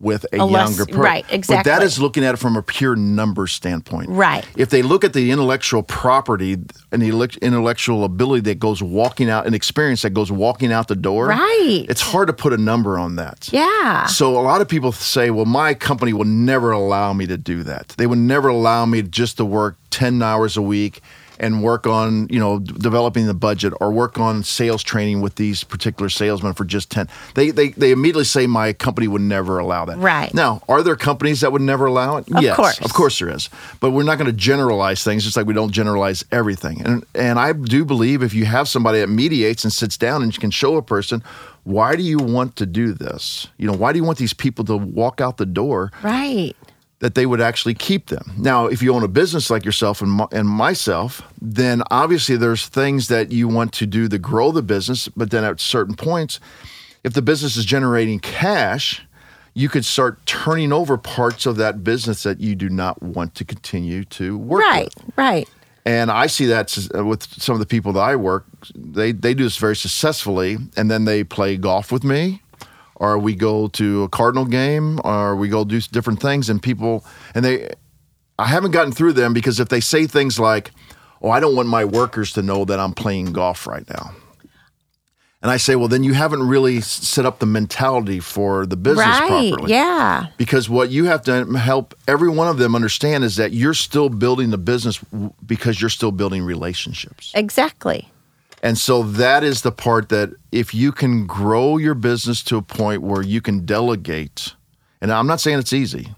with 0.00 0.24
a, 0.32 0.36
A 0.42 0.50
younger 0.50 0.86
person. 0.86 1.00
right, 1.00 1.24
exactly. 1.30 1.56
But 1.70 1.78
that 1.78 1.84
is 1.84 2.00
looking 2.00 2.24
at 2.24 2.34
it 2.34 2.38
from 2.38 2.56
a 2.56 2.62
pure 2.62 2.96
number 2.96 3.46
standpoint. 3.46 4.08
Right. 4.08 4.46
If 4.56 4.70
they 4.70 4.82
look 4.82 5.04
at 5.04 5.12
the 5.12 5.30
intellectual 5.30 5.82
property 5.82 6.54
and 6.90 7.02
the 7.02 7.10
intellectual 7.42 8.04
ability 8.04 8.40
that 8.50 8.58
goes 8.58 8.82
walking 8.82 9.28
out, 9.28 9.46
an 9.46 9.54
experience 9.54 10.02
that 10.02 10.10
goes 10.10 10.32
walking 10.32 10.72
out 10.72 10.88
the 10.88 10.96
door, 10.96 11.26
Right. 11.28 11.84
It's 11.88 12.00
hard 12.00 12.28
to 12.28 12.32
put 12.32 12.52
a 12.52 12.56
number 12.56 12.98
on 12.98 13.16
that. 13.16 13.48
yeah. 13.52 14.06
So 14.06 14.38
a 14.38 14.42
lot 14.42 14.60
of 14.60 14.68
people 14.68 14.92
say, 14.92 15.30
well, 15.30 15.44
my 15.44 15.74
company 15.74 16.12
will 16.12 16.24
never 16.24 16.70
allow 16.70 17.12
me 17.12 17.26
to 17.26 17.36
do 17.36 17.62
that. 17.64 17.88
They 17.98 18.06
would 18.06 18.18
never 18.18 18.48
allow 18.48 18.86
me 18.86 19.02
just 19.02 19.36
to 19.36 19.44
work 19.44 19.76
10 19.90 20.22
hours 20.22 20.56
a 20.56 20.62
week 20.62 21.00
and 21.40 21.62
work 21.62 21.86
on, 21.86 22.28
you 22.28 22.38
know, 22.38 22.58
d- 22.60 22.74
developing 22.78 23.26
the 23.26 23.34
budget 23.34 23.72
or 23.80 23.90
work 23.90 24.18
on 24.18 24.44
sales 24.44 24.82
training 24.82 25.22
with 25.22 25.36
these 25.36 25.64
particular 25.64 26.08
salesmen 26.08 26.52
for 26.52 26.64
just 26.64 26.90
10. 26.90 27.08
They 27.34 27.50
they 27.50 27.70
they 27.70 27.90
immediately 27.90 28.24
say 28.24 28.46
my 28.46 28.72
company 28.72 29.08
would 29.08 29.22
never 29.22 29.58
allow 29.58 29.86
that. 29.86 29.98
Right. 29.98 30.32
Now, 30.34 30.62
are 30.68 30.82
there 30.82 30.96
companies 30.96 31.40
that 31.40 31.50
would 31.50 31.62
never 31.62 31.86
allow 31.86 32.18
it? 32.18 32.30
Of 32.30 32.42
yes. 32.42 32.54
course. 32.54 32.80
Of 32.80 32.92
course 32.92 33.18
there 33.18 33.30
is. 33.30 33.48
But 33.80 33.90
we're 33.90 34.04
not 34.04 34.18
going 34.18 34.30
to 34.30 34.36
generalize 34.36 35.02
things 35.02 35.24
just 35.24 35.36
like 35.36 35.46
we 35.46 35.54
don't 35.54 35.72
generalize 35.72 36.24
everything. 36.30 36.82
And 36.82 37.04
and 37.14 37.38
I 37.38 37.52
do 37.52 37.84
believe 37.84 38.22
if 38.22 38.34
you 38.34 38.44
have 38.44 38.68
somebody 38.68 39.00
that 39.00 39.08
mediates 39.08 39.64
and 39.64 39.72
sits 39.72 39.96
down 39.96 40.22
and 40.22 40.38
can 40.38 40.50
show 40.50 40.76
a 40.76 40.82
person 40.82 41.22
why 41.64 41.94
do 41.94 42.02
you 42.02 42.18
want 42.18 42.56
to 42.56 42.66
do 42.66 42.92
this? 42.92 43.46
You 43.58 43.66
know, 43.66 43.74
why 43.74 43.92
do 43.92 43.98
you 43.98 44.04
want 44.04 44.18
these 44.18 44.32
people 44.32 44.64
to 44.64 44.76
walk 44.76 45.20
out 45.20 45.36
the 45.36 45.46
door 45.46 45.92
right. 46.02 46.54
That 47.00 47.14
they 47.14 47.26
would 47.26 47.40
actually 47.40 47.74
keep 47.74 48.06
them? 48.06 48.32
Now, 48.38 48.66
if 48.66 48.82
you 48.82 48.94
own 48.94 49.02
a 49.02 49.08
business 49.08 49.50
like 49.50 49.64
yourself 49.64 50.00
and, 50.00 50.10
my, 50.12 50.26
and 50.32 50.48
myself, 50.48 51.22
then 51.40 51.82
obviously 51.90 52.36
there's 52.36 52.66
things 52.68 53.08
that 53.08 53.32
you 53.32 53.48
want 53.48 53.72
to 53.74 53.86
do 53.86 54.08
to 54.08 54.18
grow 54.18 54.52
the 54.52 54.62
business, 54.62 55.08
but 55.08 55.30
then 55.30 55.44
at 55.44 55.60
certain 55.60 55.96
points, 55.96 56.40
if 57.02 57.12
the 57.14 57.22
business 57.22 57.56
is 57.56 57.64
generating 57.64 58.20
cash, 58.20 59.02
you 59.54 59.68
could 59.68 59.84
start 59.84 60.24
turning 60.26 60.72
over 60.72 60.96
parts 60.96 61.44
of 61.46 61.56
that 61.56 61.82
business 61.82 62.22
that 62.22 62.38
you 62.40 62.54
do 62.54 62.68
not 62.68 63.02
want 63.02 63.34
to 63.34 63.44
continue 63.44 64.04
to 64.04 64.38
work 64.38 64.62
Right. 64.62 64.94
with. 64.94 65.12
Right. 65.16 65.48
And 65.86 66.10
I 66.10 66.26
see 66.26 66.44
that 66.46 66.76
uh, 66.94 67.04
with 67.04 67.22
some 67.42 67.54
of 67.54 67.58
the 67.58 67.66
people 67.66 67.94
that 67.94 68.00
I 68.00 68.14
work, 68.14 68.44
they 68.74 69.12
they 69.12 69.32
do 69.32 69.44
this 69.44 69.56
very 69.56 69.74
successfully, 69.74 70.58
and 70.76 70.90
then 70.90 71.06
they 71.06 71.24
play 71.24 71.56
golf 71.56 71.90
with 71.90 72.04
me, 72.04 72.42
or 73.00 73.18
we 73.18 73.34
go 73.34 73.66
to 73.66 74.04
a 74.04 74.08
Cardinal 74.08 74.44
game, 74.44 75.00
or 75.02 75.34
we 75.34 75.48
go 75.48 75.64
do 75.64 75.80
different 75.80 76.20
things, 76.20 76.48
and 76.48 76.62
people 76.62 77.04
and 77.34 77.44
they, 77.44 77.70
I 78.38 78.46
haven't 78.46 78.70
gotten 78.70 78.92
through 78.92 79.14
them 79.14 79.32
because 79.32 79.58
if 79.58 79.70
they 79.70 79.80
say 79.80 80.06
things 80.06 80.38
like, 80.38 80.70
"Oh, 81.20 81.30
I 81.30 81.40
don't 81.40 81.56
want 81.56 81.68
my 81.68 81.84
workers 81.84 82.32
to 82.34 82.42
know 82.42 82.64
that 82.66 82.78
I'm 82.78 82.92
playing 82.92 83.32
golf 83.32 83.66
right 83.66 83.88
now," 83.88 84.12
and 85.40 85.50
I 85.50 85.56
say, 85.56 85.76
"Well, 85.76 85.88
then 85.88 86.04
you 86.04 86.12
haven't 86.12 86.46
really 86.46 86.82
set 86.82 87.24
up 87.24 87.38
the 87.38 87.46
mentality 87.46 88.20
for 88.20 88.66
the 88.66 88.76
business 88.76 89.06
right. 89.06 89.50
properly." 89.50 89.70
Yeah. 89.72 90.26
Because 90.36 90.68
what 90.68 90.90
you 90.90 91.06
have 91.06 91.22
to 91.22 91.46
help 91.56 91.94
every 92.06 92.28
one 92.28 92.48
of 92.48 92.58
them 92.58 92.74
understand 92.74 93.24
is 93.24 93.36
that 93.36 93.52
you're 93.52 93.74
still 93.74 94.10
building 94.10 94.50
the 94.50 94.58
business 94.58 95.00
because 95.44 95.80
you're 95.80 95.88
still 95.88 96.12
building 96.12 96.42
relationships. 96.42 97.32
Exactly. 97.34 98.09
And 98.62 98.76
so 98.76 99.02
that 99.02 99.42
is 99.42 99.62
the 99.62 99.72
part 99.72 100.10
that 100.10 100.30
if 100.52 100.74
you 100.74 100.92
can 100.92 101.26
grow 101.26 101.78
your 101.78 101.94
business 101.94 102.42
to 102.44 102.56
a 102.56 102.62
point 102.62 103.00
where 103.02 103.22
you 103.22 103.40
can 103.40 103.64
delegate, 103.64 104.54
and 105.00 105.10
I'm 105.10 105.26
not 105.26 105.40
saying 105.40 105.58
it's 105.58 105.72
easy. 105.72 106.14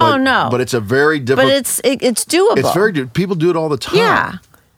Oh, 0.00 0.16
no. 0.16 0.48
But 0.50 0.60
it's 0.60 0.74
a 0.74 0.80
very 0.80 1.18
difficult. 1.18 1.48
But 1.52 1.56
it's 1.56 1.80
it, 1.80 2.02
it's 2.02 2.24
doable. 2.24 2.56
it's 2.56 2.72
very 2.72 3.06
people 3.08 3.34
do 3.36 3.50
it 3.50 3.56
all 3.56 3.68
the 3.68 3.76
time. 3.76 3.96
yeah. 3.98 4.32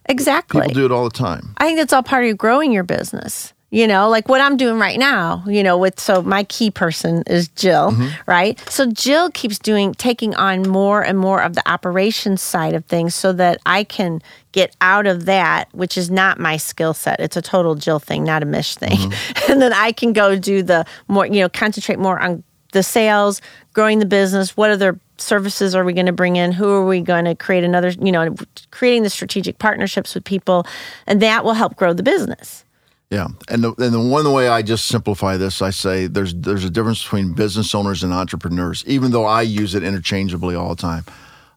Exactly. 0.07 0.61
people 0.61 0.73
do 0.73 0.85
it 0.85 0.91
all 0.91 1.03
the 1.05 1.09
time. 1.15 1.53
I 1.57 1.65
think 1.65 1.79
it's 1.79 1.93
all 1.93 2.03
part 2.03 2.25
of 2.25 2.37
growing 2.37 2.71
your 2.71 2.83
business. 2.83 3.53
You 3.73 3.87
know, 3.87 4.09
like 4.09 4.27
what 4.27 4.41
I'm 4.41 4.57
doing 4.57 4.79
right 4.79 4.99
now, 4.99 5.45
you 5.47 5.63
know, 5.63 5.77
with 5.77 5.97
so 5.97 6.21
my 6.21 6.43
key 6.43 6.69
person 6.71 7.23
is 7.27 7.47
Jill, 7.49 7.91
Mm-hmm. 7.91 8.07
right? 8.29 8.59
So 8.69 8.91
Jill 8.91 9.29
keeps 9.31 9.57
doing 9.57 9.93
taking 9.93 10.35
on 10.35 10.63
more 10.67 11.01
and 11.01 11.17
more 11.17 11.41
of 11.41 11.53
the 11.55 11.63
operations 11.71 12.41
side 12.41 12.73
of 12.73 12.83
things 12.85 13.15
so 13.15 13.31
that 13.31 13.59
I 13.65 13.85
can 13.85 14.21
get 14.51 14.75
out 14.81 15.07
of 15.07 15.25
that, 15.25 15.73
which 15.73 15.97
is 15.97 16.11
not 16.11 16.39
my 16.39 16.57
skill 16.57 16.93
set. 16.93 17.19
It's 17.19 17.37
a 17.37 17.41
total 17.41 17.75
Jill 17.75 17.99
thing, 17.99 18.23
not 18.23 18.43
a 18.43 18.45
Mish 18.45 18.75
thing. 18.75 18.97
Mm-hmm. 18.97 19.51
and 19.51 19.61
then 19.61 19.73
I 19.73 19.91
can 19.91 20.13
go 20.13 20.37
do 20.37 20.63
the 20.63 20.85
more, 21.07 21.25
you 21.25 21.41
know, 21.41 21.49
concentrate 21.49 21.99
more 21.99 22.19
on 22.19 22.43
the 22.71 22.83
sales, 22.83 23.41
growing 23.73 23.99
the 23.99 24.05
business, 24.05 24.55
what 24.55 24.71
other 24.71 24.99
services 25.17 25.75
are 25.75 25.83
we 25.83 25.93
going 25.93 26.05
to 26.05 26.11
bring 26.11 26.35
in? 26.35 26.51
Who 26.51 26.69
are 26.69 26.85
we 26.85 27.01
going 27.01 27.25
to 27.25 27.35
create 27.35 27.63
another, 27.63 27.89
you 27.89 28.11
know, 28.11 28.35
creating 28.71 29.03
the 29.03 29.09
strategic 29.09 29.59
partnerships 29.59 30.15
with 30.15 30.23
people 30.23 30.65
and 31.07 31.21
that 31.21 31.43
will 31.43 31.53
help 31.53 31.75
grow 31.75 31.93
the 31.93 32.03
business. 32.03 32.65
Yeah, 33.09 33.27
and 33.49 33.61
the, 33.61 33.73
and 33.77 33.93
the 33.93 33.99
one 33.99 34.31
way 34.31 34.47
I 34.47 34.61
just 34.61 34.87
simplify 34.87 35.35
this, 35.35 35.61
I 35.61 35.71
say 35.71 36.07
there's 36.07 36.33
there's 36.33 36.63
a 36.63 36.69
difference 36.69 37.03
between 37.03 37.33
business 37.33 37.75
owners 37.75 38.03
and 38.03 38.13
entrepreneurs, 38.13 38.85
even 38.87 39.11
though 39.11 39.25
I 39.25 39.41
use 39.41 39.75
it 39.75 39.83
interchangeably 39.83 40.55
all 40.55 40.69
the 40.69 40.81
time. 40.81 41.03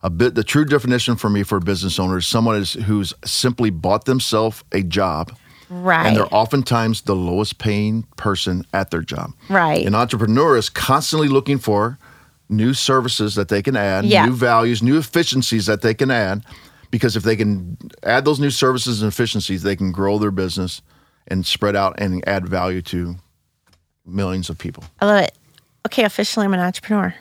A 0.05 0.11
bit 0.11 0.35
the 0.35 0.45
true 0.45 0.67
definition 0.67 1.17
for 1.17 1.31
me 1.31 1.43
for 1.43 1.57
a 1.57 1.61
business 1.63 1.99
owner 1.99 2.19
is 2.19 2.27
someone 2.27 2.57
is, 2.57 2.75
who's 2.75 3.15
simply 3.25 3.71
bought 3.71 4.05
themselves 4.05 4.63
a 4.71 4.83
job, 4.83 5.35
Right. 5.71 6.07
and 6.07 6.15
they're 6.15 6.33
oftentimes 6.33 7.01
the 7.03 7.17
lowest 7.17 7.57
paying 7.59 8.03
person 8.19 8.67
at 8.75 8.91
their 8.91 9.01
job. 9.01 9.33
Right. 9.49 9.85
An 9.87 9.95
entrepreneur 9.95 10.59
is 10.59 10.69
constantly 10.69 11.29
looking 11.29 11.59
for 11.59 11.99
new 12.51 12.75
services 12.75 13.35
that 13.37 13.49
they 13.49 13.63
can 13.63 13.77
add, 13.77 14.05
Yeah. 14.05 14.27
new 14.27 14.35
values, 14.35 14.83
new 14.83 14.99
efficiencies 14.99 15.65
that 15.65 15.81
they 15.81 15.95
can 15.95 16.11
add. 16.11 16.45
Because 16.91 17.17
if 17.17 17.23
they 17.23 17.35
can 17.35 17.79
add 18.03 18.27
those 18.27 18.39
new 18.39 18.51
services 18.51 19.01
and 19.03 19.09
efficiencies, 19.11 19.63
they 19.63 19.75
can 19.75 19.91
grow 19.91 20.19
their 20.19 20.31
business 20.31 20.83
and 21.27 21.47
spread 21.47 21.75
out 21.75 21.95
and 21.97 22.23
add 22.29 22.47
value 22.47 22.83
to 22.83 23.17
millions 24.07 24.51
of 24.51 24.59
people. 24.59 24.85
I 25.01 25.07
love 25.07 25.25
it. 25.25 25.33
Okay, 25.87 26.05
officially, 26.05 26.45
I'm 26.45 26.53
an 26.55 26.61
entrepreneur. 26.61 27.15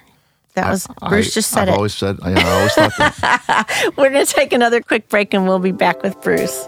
That 0.55 0.69
was 0.69 0.87
Bruce 1.09 1.29
I, 1.29 1.31
just 1.31 1.49
said 1.49 1.61
I've 1.63 1.69
it. 1.69 1.77
always 1.77 1.93
said, 1.95 2.19
yeah, 2.21 2.33
I 2.37 2.51
always 2.57 2.73
thought 2.73 2.97
that. 2.97 3.93
We're 3.97 4.11
going 4.11 4.25
to 4.25 4.31
take 4.31 4.53
another 4.53 4.81
quick 4.81 5.09
break 5.09 5.33
and 5.33 5.47
we'll 5.47 5.59
be 5.59 5.71
back 5.71 6.03
with 6.03 6.21
Bruce. 6.21 6.67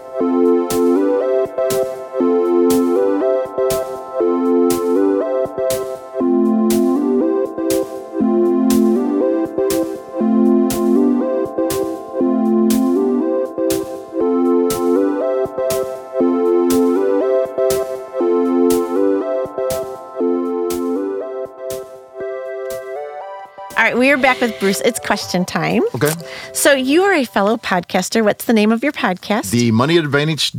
All 24.06 24.12
right, 24.12 24.18
we 24.18 24.20
are 24.20 24.34
back 24.34 24.40
with 24.40 24.60
Bruce. 24.60 24.80
It's 24.82 25.00
question 25.00 25.44
time. 25.44 25.82
Okay. 25.96 26.12
So 26.52 26.72
you 26.72 27.02
are 27.02 27.12
a 27.12 27.24
fellow 27.24 27.56
podcaster. 27.56 28.22
What's 28.22 28.44
the 28.44 28.52
name 28.52 28.70
of 28.70 28.84
your 28.84 28.92
podcast? 28.92 29.50
The 29.50 29.72
Money 29.72 29.96
Advantage, 29.98 30.52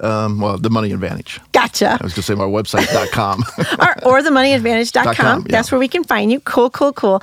um, 0.00 0.40
well, 0.40 0.58
the 0.58 0.68
Money 0.68 0.90
Advantage. 0.90 1.38
gotcha. 1.52 1.90
I 1.90 2.02
was 2.02 2.12
going 2.12 2.14
to 2.14 2.22
say 2.22 2.34
my 2.34 2.42
website.com. 2.42 3.44
or, 3.78 4.04
or 4.04 4.20
themoneyadvantage.com. 4.20 5.14
com, 5.14 5.42
yeah. 5.42 5.46
That's 5.48 5.70
where 5.70 5.78
we 5.78 5.86
can 5.86 6.02
find 6.02 6.32
you. 6.32 6.40
Cool, 6.40 6.70
cool, 6.70 6.92
cool. 6.92 7.22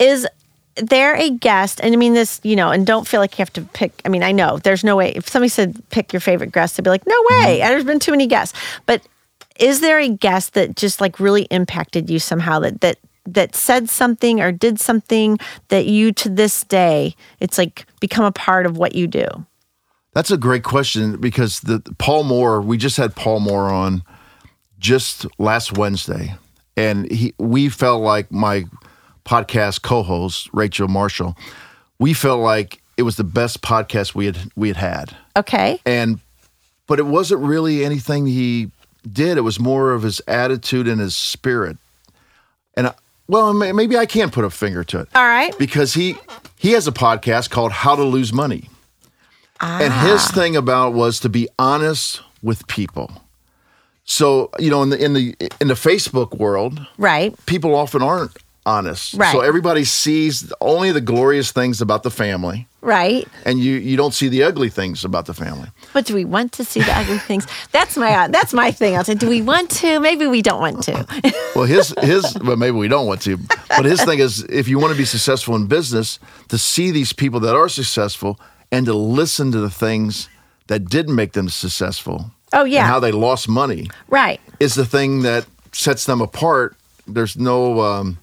Is 0.00 0.26
there 0.74 1.14
a 1.14 1.30
guest? 1.30 1.78
And 1.84 1.92
I 1.92 1.96
mean 1.96 2.14
this, 2.14 2.40
you 2.42 2.56
know, 2.56 2.72
and 2.72 2.84
don't 2.84 3.06
feel 3.06 3.20
like 3.20 3.38
you 3.38 3.42
have 3.42 3.52
to 3.52 3.62
pick. 3.62 3.92
I 4.04 4.08
mean, 4.08 4.24
I 4.24 4.32
know 4.32 4.58
there's 4.58 4.82
no 4.82 4.96
way. 4.96 5.12
If 5.12 5.28
somebody 5.28 5.50
said 5.50 5.80
pick 5.90 6.12
your 6.12 6.18
favorite 6.18 6.50
guest, 6.50 6.80
I'd 6.80 6.82
be 6.82 6.90
like, 6.90 7.06
no 7.06 7.22
way. 7.30 7.60
Mm-hmm. 7.60 7.68
There's 7.68 7.84
been 7.84 8.00
too 8.00 8.10
many 8.10 8.26
guests. 8.26 8.58
But 8.86 9.06
is 9.60 9.82
there 9.82 10.00
a 10.00 10.08
guest 10.08 10.54
that 10.54 10.74
just 10.74 11.00
like 11.00 11.20
really 11.20 11.42
impacted 11.42 12.10
you 12.10 12.18
somehow 12.18 12.58
that 12.58 12.80
that 12.80 12.98
that 13.24 13.54
said 13.54 13.88
something 13.88 14.40
or 14.40 14.50
did 14.52 14.80
something 14.80 15.38
that 15.68 15.86
you 15.86 16.12
to 16.12 16.28
this 16.28 16.64
day 16.64 17.14
it's 17.40 17.56
like 17.56 17.86
become 18.00 18.24
a 18.24 18.32
part 18.32 18.66
of 18.66 18.76
what 18.76 18.94
you 18.94 19.06
do? 19.06 19.26
That's 20.14 20.30
a 20.30 20.36
great 20.36 20.62
question 20.64 21.16
because 21.18 21.60
the 21.60 21.80
Paul 21.98 22.24
Moore, 22.24 22.60
we 22.60 22.76
just 22.76 22.96
had 22.96 23.14
Paul 23.14 23.40
Moore 23.40 23.70
on 23.70 24.02
just 24.78 25.26
last 25.38 25.78
Wednesday, 25.78 26.34
and 26.76 27.10
he 27.10 27.32
we 27.38 27.68
felt 27.68 28.02
like 28.02 28.30
my 28.30 28.64
podcast 29.24 29.82
co-host 29.82 30.50
Rachel 30.52 30.88
Marshall, 30.88 31.36
we 31.98 32.12
felt 32.12 32.40
like 32.40 32.82
it 32.96 33.04
was 33.04 33.16
the 33.16 33.24
best 33.24 33.62
podcast 33.62 34.14
we 34.14 34.26
had 34.26 34.36
we 34.56 34.68
had 34.68 34.76
had, 34.76 35.16
Okay. 35.36 35.80
and 35.86 36.20
but 36.86 36.98
it 36.98 37.06
wasn't 37.06 37.40
really 37.40 37.82
anything 37.84 38.26
he 38.26 38.70
did. 39.10 39.38
It 39.38 39.42
was 39.42 39.58
more 39.58 39.92
of 39.92 40.02
his 40.02 40.20
attitude 40.28 40.88
and 40.88 41.00
his 41.00 41.16
spirit, 41.16 41.78
and 42.76 42.88
I, 42.88 42.94
well, 43.28 43.52
maybe 43.52 43.96
I 43.96 44.06
can't 44.06 44.32
put 44.32 44.44
a 44.44 44.50
finger 44.50 44.84
to 44.84 45.00
it 45.00 45.08
All 45.14 45.24
right. 45.24 45.56
because 45.58 45.94
he 45.94 46.16
he 46.58 46.72
has 46.72 46.86
a 46.86 46.92
podcast 46.92 47.50
called 47.50 47.72
How 47.72 47.96
to 47.96 48.02
Lose 48.04 48.32
Money. 48.32 48.68
And 49.60 49.92
his 49.92 50.22
ah. 50.24 50.30
thing 50.34 50.56
about 50.56 50.92
was 50.92 51.20
to 51.20 51.28
be 51.28 51.48
honest 51.58 52.20
with 52.42 52.66
people. 52.66 53.12
So, 54.04 54.50
you 54.58 54.70
know, 54.70 54.82
in 54.82 54.90
the 54.90 55.04
in 55.04 55.12
the 55.14 55.36
in 55.60 55.68
the 55.68 55.74
Facebook 55.74 56.36
world, 56.36 56.84
Right. 56.98 57.34
people 57.46 57.74
often 57.74 58.02
aren't 58.02 58.32
honest. 58.64 59.14
Right. 59.14 59.32
So 59.32 59.40
everybody 59.40 59.84
sees 59.84 60.52
only 60.60 60.92
the 60.92 61.00
glorious 61.00 61.52
things 61.52 61.80
about 61.80 62.02
the 62.02 62.10
family 62.10 62.66
Right. 62.80 63.28
and 63.44 63.58
you 63.60 63.74
you 63.74 63.96
don't 63.96 64.14
see 64.14 64.28
the 64.28 64.42
ugly 64.42 64.68
things 64.70 65.04
about 65.04 65.26
the 65.26 65.34
family. 65.34 65.68
But 65.92 66.06
do 66.06 66.14
we 66.14 66.24
want 66.24 66.52
to 66.52 66.64
see 66.64 66.80
the 66.80 66.92
ugly 66.96 67.18
things? 67.18 67.46
That's 67.72 67.96
my 67.96 68.12
uh, 68.12 68.28
that's 68.28 68.52
my 68.52 68.70
thing. 68.72 68.96
I'll 68.96 69.04
say, 69.04 69.14
do 69.14 69.28
we 69.28 69.42
want 69.42 69.70
to? 69.82 70.00
Maybe 70.00 70.26
we 70.26 70.42
don't 70.42 70.60
want 70.60 70.82
to. 70.84 71.06
Well, 71.54 71.66
his 71.66 71.94
his 72.00 72.34
well 72.42 72.56
maybe 72.56 72.78
we 72.78 72.88
don't 72.88 73.06
want 73.06 73.20
to, 73.22 73.36
but 73.76 73.84
his 73.84 74.02
thing 74.02 74.20
is 74.20 74.42
if 74.44 74.68
you 74.68 74.78
want 74.78 74.92
to 74.92 74.96
be 74.98 75.04
successful 75.04 75.54
in 75.54 75.66
business, 75.66 76.18
to 76.48 76.56
see 76.56 76.90
these 76.90 77.12
people 77.12 77.40
that 77.40 77.54
are 77.54 77.68
successful 77.68 78.40
and 78.70 78.86
to 78.86 78.94
listen 78.94 79.52
to 79.52 79.60
the 79.60 79.68
things 79.68 80.30
that 80.68 80.86
didn't 80.88 81.14
make 81.14 81.32
them 81.32 81.50
successful. 81.50 82.30
Oh, 82.54 82.64
yeah. 82.64 82.80
and 82.80 82.86
how 82.88 83.00
they 83.00 83.12
lost 83.12 83.48
money 83.48 83.90
right. 84.08 84.40
is 84.60 84.74
the 84.74 84.86
thing 84.86 85.22
that 85.22 85.46
sets 85.72 86.06
them 86.06 86.20
apart. 86.22 86.74
There's 87.06 87.36
no 87.36 87.80
um, 87.82 88.18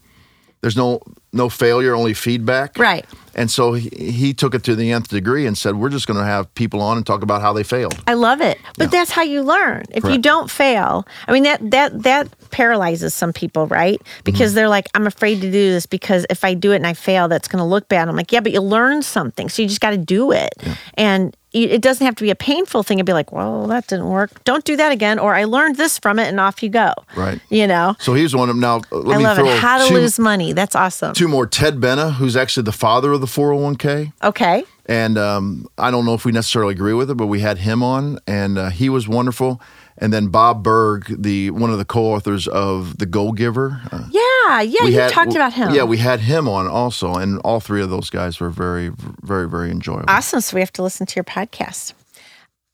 there's 0.61 0.77
no 0.77 1.01
no 1.31 1.47
failure, 1.47 1.93
only 1.93 2.13
feedback. 2.15 2.77
Right. 2.79 3.05
And 3.35 3.51
so 3.51 3.73
he, 3.73 3.89
he 3.91 4.33
took 4.33 4.55
it 4.55 4.63
to 4.63 4.75
the 4.75 4.91
nth 4.91 5.09
degree 5.09 5.45
and 5.45 5.57
said, 5.57 5.75
"We're 5.75 5.89
just 5.89 6.07
going 6.07 6.19
to 6.19 6.25
have 6.25 6.53
people 6.55 6.81
on 6.81 6.97
and 6.97 7.05
talk 7.05 7.21
about 7.21 7.41
how 7.41 7.53
they 7.53 7.63
failed." 7.63 7.95
I 8.07 8.15
love 8.15 8.41
it. 8.41 8.57
But 8.77 8.91
that's 8.91 9.11
how 9.11 9.21
you 9.21 9.41
learn. 9.43 9.83
If 9.91 10.03
you 10.03 10.17
don't 10.17 10.49
fail, 10.49 11.07
I 11.27 11.31
mean 11.33 11.43
that 11.43 11.71
that 11.71 12.03
that 12.03 12.49
paralyzes 12.49 13.13
some 13.13 13.31
people, 13.31 13.67
right? 13.67 13.99
Mm-hmm. 13.99 14.21
Because 14.23 14.53
they're 14.55 14.67
like, 14.67 14.87
I'm 14.95 15.07
afraid 15.07 15.35
to 15.41 15.51
do 15.51 15.69
this 15.69 15.85
because 15.85 16.25
if 16.29 16.43
I 16.43 16.55
do 16.55 16.71
it 16.73 16.77
and 16.77 16.87
I 16.87 16.93
fail, 16.93 17.27
that's 17.27 17.47
going 17.47 17.59
to 17.61 17.65
look 17.65 17.87
bad. 17.87 18.09
I'm 18.09 18.15
like, 18.15 18.31
yeah, 18.31 18.39
but 18.39 18.51
you 18.51 18.61
learn 18.61 19.03
something, 19.03 19.49
so 19.49 19.61
you 19.61 19.67
just 19.67 19.81
got 19.81 19.91
to 19.91 19.97
do 19.97 20.31
it. 20.31 20.53
And 20.95 21.25
you- 21.25 21.38
it 21.51 21.81
doesn't 21.81 22.05
have 22.05 22.15
to 22.15 22.23
be 22.23 22.29
a 22.29 22.35
painful 22.35 22.83
thing. 22.83 22.99
It'd 22.99 23.05
be 23.05 23.13
like, 23.13 23.31
well, 23.31 23.65
that 23.67 23.87
didn't 23.87 24.07
work. 24.09 24.43
Don't 24.43 24.63
do 24.65 24.75
that 24.77 24.91
again. 24.91 25.17
Or 25.19 25.33
I 25.35 25.45
learned 25.45 25.77
this 25.77 25.97
from 25.97 26.19
it, 26.19 26.27
and 26.27 26.39
off 26.39 26.61
you 26.61 26.69
go. 26.69 26.93
Right. 27.15 27.39
You 27.49 27.65
know. 27.67 27.95
So 27.99 28.13
he's 28.13 28.35
one 28.35 28.49
of 28.49 28.55
them. 28.55 28.59
Now, 28.61 28.81
let 28.91 29.15
I 29.15 29.17
me 29.17 29.23
love 29.23 29.37
throw 29.37 29.47
it. 29.49 29.57
How 29.59 29.79
to 29.81 29.87
two, 29.87 29.95
lose 29.95 30.19
money. 30.19 30.53
That's 30.53 30.75
awesome. 30.75 31.13
two 31.13 31.27
more. 31.27 31.47
Ted 31.47 31.77
Benna, 31.77 32.13
who's 32.13 32.35
actually 32.37 32.63
the 32.63 32.71
father 32.71 33.11
of 33.13 33.21
the 33.21 33.27
401k. 33.27 34.13
Okay. 34.23 34.63
And 34.85 35.17
um, 35.17 35.67
I 35.77 35.91
don't 35.91 36.05
know 36.05 36.13
if 36.15 36.25
we 36.25 36.31
necessarily 36.31 36.73
agree 36.73 36.93
with 36.93 37.09
it, 37.11 37.15
but 37.15 37.27
we 37.27 37.41
had 37.41 37.59
him 37.59 37.83
on, 37.83 38.19
and 38.25 38.57
uh, 38.57 38.69
he 38.69 38.89
was 38.89 39.07
wonderful. 39.07 39.61
And 40.01 40.13
then 40.13 40.27
Bob 40.29 40.63
Burg, 40.63 41.13
the 41.21 41.51
one 41.51 41.69
of 41.71 41.77
the 41.77 41.83
co-authors 41.85 42.47
of 42.47 42.97
The 42.99 43.05
Go-Giver. 43.05 43.81
Uh, 43.91 44.05
Yeah, 44.09 44.21
yeah. 44.47 44.61
yeah, 44.61 44.83
we 44.83 44.91
You 44.93 44.99
had- 44.99 45.11
talked 45.11 45.31
about 45.35 45.53
him. 45.53 45.73
Yeah, 45.73 45.83
we 45.83 45.97
had 45.97 46.19
him 46.21 46.47
on 46.47 46.67
also, 46.67 47.15
and 47.15 47.39
all 47.43 47.59
three 47.59 47.81
of 47.81 47.89
those 47.89 48.09
guys 48.09 48.39
were 48.39 48.49
very, 48.49 48.91
very, 49.21 49.47
very 49.49 49.71
enjoyable. 49.71 50.05
Awesome. 50.07 50.41
So 50.41 50.55
we 50.55 50.61
have 50.61 50.73
to 50.73 50.83
listen 50.83 51.05
to 51.07 51.15
your 51.15 51.23
podcast. 51.23 51.93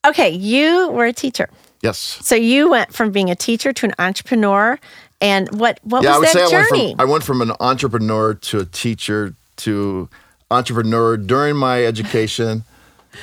Okay, 0.07 0.29
you 0.29 0.89
were 0.89 1.05
a 1.05 1.13
teacher. 1.13 1.49
yes. 1.81 1.97
So 1.97 2.35
you 2.35 2.69
went 2.69 2.93
from 2.93 3.11
being 3.11 3.29
a 3.31 3.35
teacher 3.35 3.73
to 3.73 3.85
an 3.87 3.93
entrepreneur. 3.99 4.79
And 5.21 5.49
what 5.59 5.79
what 5.83 6.03
Yeah, 6.03 6.15
I 6.15 6.17
would 6.17 6.21
was 6.25 6.33
that 6.33 6.49
say 6.49 6.55
I 6.55 6.59
went, 6.59 6.69
journey? 6.69 6.91
from, 6.95 7.01
I 7.01 7.05
went 7.11 7.23
from 7.23 7.41
an 7.41 7.51
entrepreneur 7.59 8.33
to 8.33 8.59
a 8.59 8.65
teacher 8.65 9.33
to 9.57 10.09
entrepreneur 10.51 11.17
during 11.17 11.55
my 11.55 11.83
education 11.85 12.63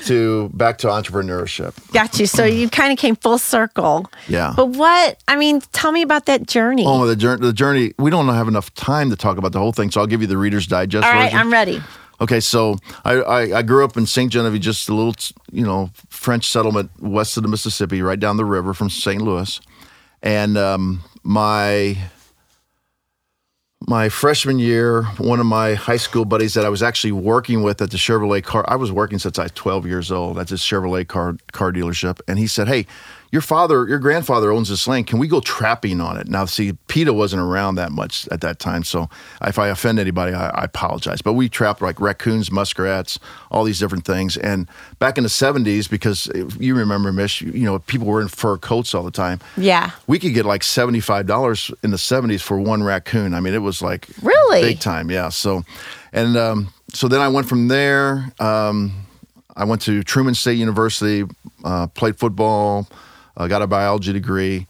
to 0.05 0.49
back 0.51 0.79
to 0.79 0.89
entrepreneurship. 0.89 1.75
Got 1.93 2.19
you. 2.19 2.27
So 2.27 2.45
you 2.45 2.69
kind 2.69 2.93
of 2.93 2.99
came 2.99 3.17
full 3.17 3.39
circle. 3.39 4.11
Yeah. 4.29 4.53
But 4.57 4.71
what 4.71 5.23
I 5.29 5.37
mean, 5.37 5.61
tell 5.73 5.93
me 5.93 6.03
about 6.03 6.27
that 6.27 6.47
journey. 6.47 6.85
Oh, 6.87 7.07
the 7.07 7.17
journey, 7.17 7.41
the 7.41 7.53
journey. 7.53 7.95
We 7.99 8.11
don't 8.11 8.29
have 8.29 8.49
enough 8.49 8.73
time 8.75 9.11
to 9.11 9.17
talk 9.17 9.39
about 9.39 9.53
the 9.53 9.59
whole 9.59 9.73
thing, 9.73 9.91
so 9.91 10.01
I'll 10.01 10.07
give 10.07 10.21
you 10.21 10.27
the 10.27 10.39
Reader's 10.39 10.67
Digest 10.67 11.07
All 11.07 11.13
right, 11.13 11.25
version. 11.25 11.39
I'm 11.39 11.53
ready. 11.53 11.83
Okay, 12.21 12.39
so 12.39 12.77
I, 13.05 13.15
I, 13.15 13.59
I 13.59 13.63
grew 13.63 13.85
up 13.85 13.97
in 13.97 14.07
St. 14.07 14.31
Genevieve, 14.31 14.61
just 14.61 14.89
a 14.89 14.95
little, 14.95 15.15
you 15.51 15.65
know, 15.65 15.91
French 16.09 16.49
settlement 16.49 16.91
west 17.01 17.37
of 17.37 17.43
the 17.43 17.49
Mississippi, 17.49 18.01
right 18.01 18.21
down 18.21 18.37
the 18.37 18.45
river 18.45 18.75
from 18.75 18.91
St. 18.91 19.21
Louis. 19.21 19.61
And 20.23 20.57
um, 20.57 21.03
my 21.25 21.99
my 23.93 24.09
freshman 24.09 24.59
year, 24.59 25.03
one 25.19 25.39
of 25.39 25.45
my 25.45 25.75
high 25.75 25.99
school 25.99 26.25
buddies 26.25 26.55
that 26.55 26.65
I 26.65 26.71
was 26.71 26.83
actually 26.83 27.13
working 27.13 27.63
with 27.63 27.83
at 27.83 27.91
the 27.91 27.99
Chevrolet 27.99 28.43
car, 28.43 28.65
I 28.67 28.77
was 28.77 28.91
working 28.91 29.19
since 29.19 29.39
I 29.39 29.43
was 29.43 29.53
12 29.53 29.87
years 29.87 30.11
old 30.11 30.39
at 30.39 30.49
this 30.49 30.65
Chevrolet 30.65 31.07
car 31.07 31.37
car 31.53 31.71
dealership, 31.71 32.19
and 32.27 32.39
he 32.39 32.47
said, 32.47 32.69
"Hey, 32.69 32.87
your 33.33 33.43
father, 33.43 33.89
your 33.89 33.99
grandfather 33.99 34.53
owns 34.53 34.69
this 34.69 34.87
land. 34.87 35.09
Can 35.09 35.19
we 35.19 35.27
go 35.27 35.41
trapping 35.41 36.01
on 36.01 36.17
it?" 36.19 36.29
Now, 36.29 36.45
see, 36.45 36.75
PETA 36.87 37.13
wasn't 37.13 37.43
around 37.43 37.75
that 37.77 37.91
much 37.91 38.29
at 38.31 38.41
that 38.43 38.59
time, 38.61 38.85
so 38.85 39.09
if 39.43 39.59
I 39.59 39.69
offend 39.69 39.99
anybody, 39.99 40.33
I, 40.35 40.49
I 40.51 40.65
apologize. 40.65 41.21
But 41.23 41.33
we 41.33 41.49
trapped 41.49 41.83
like 41.83 42.01
raccoons, 42.01 42.51
muskrats, 42.53 43.19
all 43.51 43.65
these 43.65 43.79
different 43.81 44.05
things. 44.05 44.37
And 44.37 44.69
back 45.01 45.17
in 45.19 45.25
the 45.25 45.31
70s, 45.31 45.89
because 45.91 46.31
you 46.61 46.75
remember, 46.77 47.13
Mish, 47.13 47.41
you, 47.43 47.65
know, 47.65 47.79
people 47.81 48.07
were 48.07 48.21
in 48.21 48.29
fur 48.29 48.57
coats 48.59 48.95
all 48.95 49.03
the 49.03 49.11
time 49.11 49.41
Yeah. 49.57 49.91
we 50.07 50.19
could 50.19 50.35
get 50.35 50.45
like 50.47 50.63
$75 50.63 51.75
in 51.83 51.91
the 51.91 51.97
70s 51.97 52.41
for 52.43 52.59
one 52.61 52.83
raccoon. 52.83 53.35
I 53.35 53.41
mean, 53.41 53.55
it 53.55 53.59
was 53.63 53.83
like 53.83 54.07
Really? 54.23 54.63
big 54.63 54.81
time. 54.81 55.11
Yeah. 55.11 55.31
So, 55.31 55.65
and 56.13 56.37
um, 56.37 56.69
so 56.93 57.09
then 57.09 57.21
I 57.21 57.29
went 57.29 57.49
from 57.49 57.69
there. 57.69 58.31
Um, 58.39 58.93
I 59.57 59.65
went 59.65 59.83
to 59.83 60.03
Truman 60.03 60.35
State 60.35 60.59
University, 60.59 61.25
uh, 61.65 61.87
played 61.89 62.19
football, 62.19 62.89
I 63.37 63.49
got 63.49 63.63
a 63.63 63.67
biology 63.67 64.13
degree. 64.13 64.67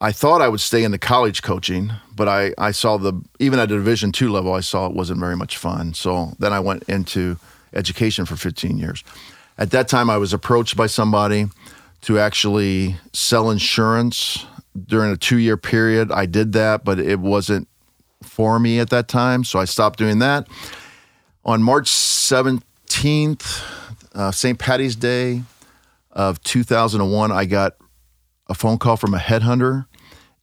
I 0.00 0.12
thought 0.12 0.40
I 0.40 0.48
would 0.48 0.60
stay 0.60 0.84
in 0.84 0.90
the 0.90 0.98
college 0.98 1.42
coaching, 1.42 1.92
but 2.14 2.28
I, 2.28 2.52
I 2.56 2.70
saw 2.70 2.98
the 2.98 3.20
even 3.38 3.58
at 3.58 3.70
a 3.70 3.76
Division 3.76 4.12
two 4.12 4.30
level, 4.30 4.52
I 4.52 4.60
saw 4.60 4.86
it 4.86 4.92
wasn't 4.92 5.20
very 5.20 5.36
much 5.36 5.56
fun. 5.56 5.94
So 5.94 6.34
then 6.38 6.52
I 6.52 6.60
went 6.60 6.84
into 6.84 7.36
education 7.72 8.24
for 8.24 8.36
15 8.36 8.78
years. 8.78 9.02
At 9.56 9.72
that 9.72 9.88
time, 9.88 10.08
I 10.08 10.18
was 10.18 10.32
approached 10.32 10.76
by 10.76 10.86
somebody 10.86 11.46
to 12.02 12.18
actually 12.18 12.96
sell 13.12 13.50
insurance 13.50 14.46
during 14.86 15.10
a 15.12 15.16
two 15.16 15.38
year 15.38 15.56
period. 15.56 16.12
I 16.12 16.26
did 16.26 16.52
that, 16.52 16.84
but 16.84 17.00
it 17.00 17.18
wasn't 17.18 17.68
for 18.22 18.58
me 18.58 18.78
at 18.78 18.90
that 18.90 19.08
time, 19.08 19.44
so 19.44 19.58
I 19.58 19.64
stopped 19.64 19.98
doing 19.98 20.20
that. 20.20 20.46
On 21.44 21.62
March 21.62 21.88
17th, 21.88 23.64
uh, 24.14 24.30
St. 24.30 24.58
Patty's 24.58 24.96
Day 24.96 25.42
of 26.18 26.42
2001, 26.42 27.32
I 27.32 27.44
got 27.46 27.76
a 28.48 28.54
phone 28.54 28.76
call 28.76 28.96
from 28.96 29.14
a 29.14 29.18
headhunter 29.18 29.86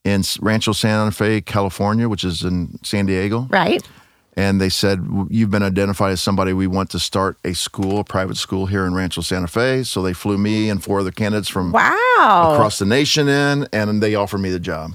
in 0.03 0.23
Rancho 0.39 0.71
Santa 0.71 1.11
Fe, 1.11 1.41
California, 1.41 2.07
which 2.07 2.23
is 2.23 2.43
in 2.43 2.79
San 2.83 3.05
Diego. 3.05 3.47
Right. 3.51 3.87
And 4.37 4.59
they 4.59 4.69
said, 4.69 5.05
You've 5.29 5.51
been 5.51 5.63
identified 5.63 6.11
as 6.11 6.21
somebody 6.21 6.53
we 6.53 6.67
want 6.67 6.89
to 6.91 6.99
start 6.99 7.37
a 7.43 7.53
school, 7.53 7.99
a 7.99 8.03
private 8.03 8.37
school 8.37 8.65
here 8.65 8.85
in 8.85 8.93
Rancho 8.93 9.21
Santa 9.21 9.47
Fe. 9.47 9.83
So 9.83 10.01
they 10.01 10.13
flew 10.13 10.37
me 10.37 10.69
and 10.69 10.83
four 10.83 10.99
other 11.01 11.11
candidates 11.11 11.49
from 11.49 11.71
Wow. 11.71 12.51
across 12.53 12.79
the 12.79 12.85
nation 12.85 13.27
in, 13.27 13.67
and 13.73 14.01
they 14.01 14.15
offered 14.15 14.39
me 14.39 14.49
the 14.49 14.59
job. 14.59 14.91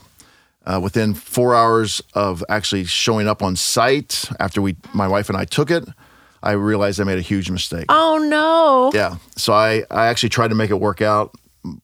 Uh, 0.67 0.79
within 0.83 1.15
four 1.15 1.55
hours 1.55 2.03
of 2.15 2.45
actually 2.51 2.85
showing 2.85 3.27
up 3.27 3.43
on 3.43 3.57
site, 3.57 4.29
after 4.39 4.61
we, 4.63 4.77
my 4.95 5.09
wife 5.09 5.29
and 5.31 5.37
I 5.39 5.45
took 5.47 5.71
it, 5.71 5.85
I 6.43 6.53
realized 6.53 7.01
I 7.01 7.05
made 7.05 7.19
a 7.19 7.23
huge 7.23 7.51
mistake. 7.51 7.87
Oh 7.89 8.19
no. 8.19 8.91
Yeah. 8.99 9.17
So 9.37 9.53
I, 9.53 9.85
I 9.91 10.07
actually 10.07 10.31
tried 10.31 10.49
to 10.49 10.55
make 10.55 10.71
it 10.71 10.81
work 10.81 11.01
out, 11.03 11.35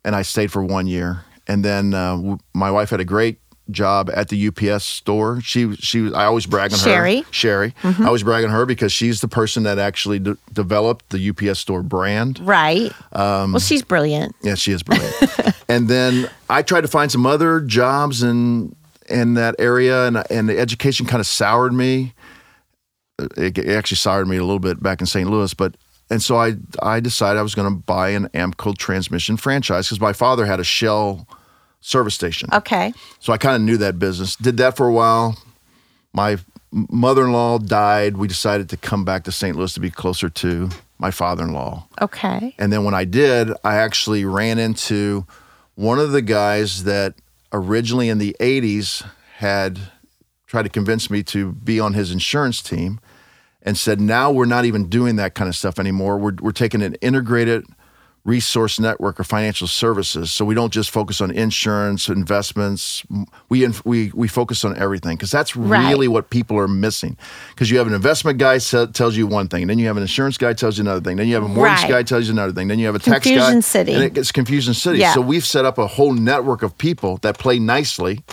and 0.05 0.15
I 0.17 0.23
stayed 0.23 0.51
for 0.53 0.63
one 0.63 0.87
year. 0.87 1.25
And 1.49 1.65
then 1.65 1.95
uh, 1.95 2.17
w- 2.17 2.39
my 2.55 2.71
wife 2.71 2.91
had 2.91 3.01
a 3.01 3.05
great 3.05 3.39
job 3.71 4.11
at 4.15 4.29
the 4.29 4.49
UPS 4.49 4.85
store. 4.85 5.41
She 5.43 5.75
she 5.77 6.01
was- 6.01 6.13
I 6.13 6.25
always 6.25 6.47
brag 6.47 6.73
on 6.73 6.79
Sherry. 6.79 7.21
her. 7.23 7.33
Sherry. 7.33 7.75
I 7.85 8.05
always 8.07 8.23
brag 8.23 8.45
on 8.45 8.51
her 8.51 8.65
because 8.65 8.93
she's 8.93 9.21
the 9.21 9.29
person 9.29 9.65
that 9.65 9.79
actually 9.79 10.19
de- 10.21 10.39
developed 10.53 11.11
the 11.11 11.31
UPS 11.31 11.59
store 11.61 11.83
brand. 11.83 12.39
Right. 12.41 12.93
Um, 13.13 13.53
well, 13.53 13.61
she's 13.61 13.83
brilliant. 13.83 14.35
Yeah, 14.43 14.55
she 14.55 14.73
is 14.73 14.83
brilliant. 14.83 15.15
and 15.69 15.89
then 15.89 16.31
I 16.49 16.63
tried 16.63 16.83
to 16.83 16.89
find 16.89 17.11
some 17.13 17.27
other 17.27 17.61
jobs 17.61 18.23
in 18.23 18.75
in 19.09 19.35
that 19.35 19.55
area, 19.59 20.07
and 20.07 20.23
and 20.31 20.49
the 20.49 20.59
education 20.59 21.07
kind 21.07 21.21
of 21.21 21.27
soured 21.27 21.73
me. 21.73 22.13
It, 23.19 23.59
it 23.59 23.69
actually 23.69 23.97
soured 23.97 24.29
me 24.29 24.37
a 24.37 24.45
little 24.45 24.59
bit 24.59 24.83
back 24.83 25.01
in 25.01 25.07
St. 25.07 25.29
Louis, 25.29 25.55
but 25.55 25.77
and 26.11 26.23
so 26.23 26.37
I 26.37 26.57
I 26.83 27.01
decided 27.01 27.39
I 27.39 27.43
was 27.43 27.55
going 27.55 27.73
to 27.73 27.83
buy 27.83 28.11
an 28.11 28.29
AAMCO 28.29 28.77
transmission 28.77 29.37
franchise 29.37 29.87
because 29.87 30.01
my 30.01 30.13
father 30.13 30.47
had 30.47 30.61
a 30.61 30.65
Shell 30.65 31.27
service 31.81 32.15
station. 32.15 32.49
Okay. 32.53 32.93
So 33.21 33.33
I 33.33 33.39
kind 33.39 33.57
of 33.57 33.63
knew 33.63 33.77
that 33.79 33.99
business. 33.99 34.37
Did 34.37 34.57
that 34.59 34.77
for 34.77 34.87
a 34.87 34.93
while. 34.93 35.39
My 36.13 36.39
mother-in-law 36.73 37.59
died. 37.59 38.17
We 38.17 38.29
decided 38.29 38.69
to 38.71 38.77
come 38.77 39.05
back 39.05 39.25
to 39.25 39.33
St. 39.33 39.57
Louis 39.57 39.73
to 39.75 39.81
be 39.81 39.91
closer 39.91 40.29
to 40.29 40.69
my 40.99 41.11
father-in-law. 41.11 41.87
Okay. 42.01 42.55
And 42.59 42.73
then 42.73 42.85
when 42.85 42.95
I 42.95 43.05
did, 43.05 43.51
I 43.65 43.77
actually 43.77 44.25
ran 44.25 44.59
into 44.59 45.27
one 45.75 45.99
of 45.99 46.11
the 46.13 46.23
guys 46.23 46.85
that 46.85 47.15
originally 47.53 48.09
in 48.09 48.19
the 48.19 48.35
80s 48.41 49.07
had 49.37 49.79
tried 50.47 50.63
to 50.63 50.69
convince 50.69 51.11
me 51.11 51.23
to 51.23 51.53
be 51.53 51.79
on 51.79 51.93
his 51.93 52.11
insurance 52.11 52.63
team 52.63 52.99
and 53.67 53.77
said, 53.77 54.01
now 54.01 54.31
we're 54.31 54.47
not 54.47 54.65
even 54.65 54.89
doing 54.89 55.17
that 55.17 55.35
kind 55.35 55.49
of 55.49 55.57
stuff 55.57 55.79
anymore. 55.79 56.17
We're, 56.17 56.37
we're 56.41 56.53
taking 56.53 56.81
an 56.83 56.95
integrated 57.03 57.67
resource 58.25 58.81
network 58.81 59.21
of 59.21 59.27
financial 59.27 59.69
services. 59.69 60.33
So 60.33 60.45
we 60.45 60.55
don't 60.57 60.73
just 60.73 60.91
focus 60.91 61.21
on 61.21 61.31
insurance, 61.31 62.09
investments. 62.09 63.05
We, 63.49 63.69
we, 63.85 64.11
we 64.15 64.27
focus 64.27 64.65
on 64.65 64.77
everything 64.77 65.17
because 65.17 65.31
that's 65.31 65.55
Right. 65.55 65.89
really 65.89 66.09
what 66.09 66.31
people 66.31 66.59
are 66.59 66.67
missing. 66.67 67.17
Because 67.51 67.71
you 67.71 67.79
have 67.79 67.87
an 67.87 67.93
investment 67.95 68.39
guy 68.39 68.59
se- 68.59 68.89
tells 68.95 69.17
you 69.17 69.29
one 69.29 69.47
thing, 69.47 69.63
and 69.63 69.71
then 69.71 69.79
you 69.79 69.87
have 69.87 69.97
an 69.97 70.03
insurance 70.03 70.39
guy 70.39 70.55
tells 70.55 70.77
you 70.79 70.83
another 70.83 71.01
thing, 71.01 71.17
then 71.19 71.29
you 71.29 71.35
have 71.35 71.45
a 71.45 71.49
mortgage 71.49 71.83
Right. 71.83 71.89
guy 71.91 72.03
tells 72.03 72.27
you 72.27 72.33
another 72.33 72.53
thing, 72.53 72.67
then 72.67 72.81
you 72.81 72.87
have 72.87 72.97
a 72.97 72.99
tax 72.99 73.25
guy. 73.25 73.35
Confusion 73.37 73.63
city. 73.63 73.93
And 73.95 74.03
it 74.03 74.15
gets 74.15 74.33
confusion 74.33 74.75
city. 74.75 74.99
Yeah. 74.99 75.15
So 75.15 75.21
we've 75.21 75.47
set 75.47 75.65
up 75.65 75.79
a 75.79 75.87
whole 75.87 76.13
network 76.13 76.63
of 76.65 76.77
people 76.79 77.19
that 77.19 77.39
play 77.39 77.59
nicely. 77.61 78.25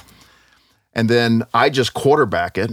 And 0.93 1.07
then 1.07 1.43
I 1.53 1.69
just 1.69 1.93
quarterback 1.93 2.57
it 2.57 2.71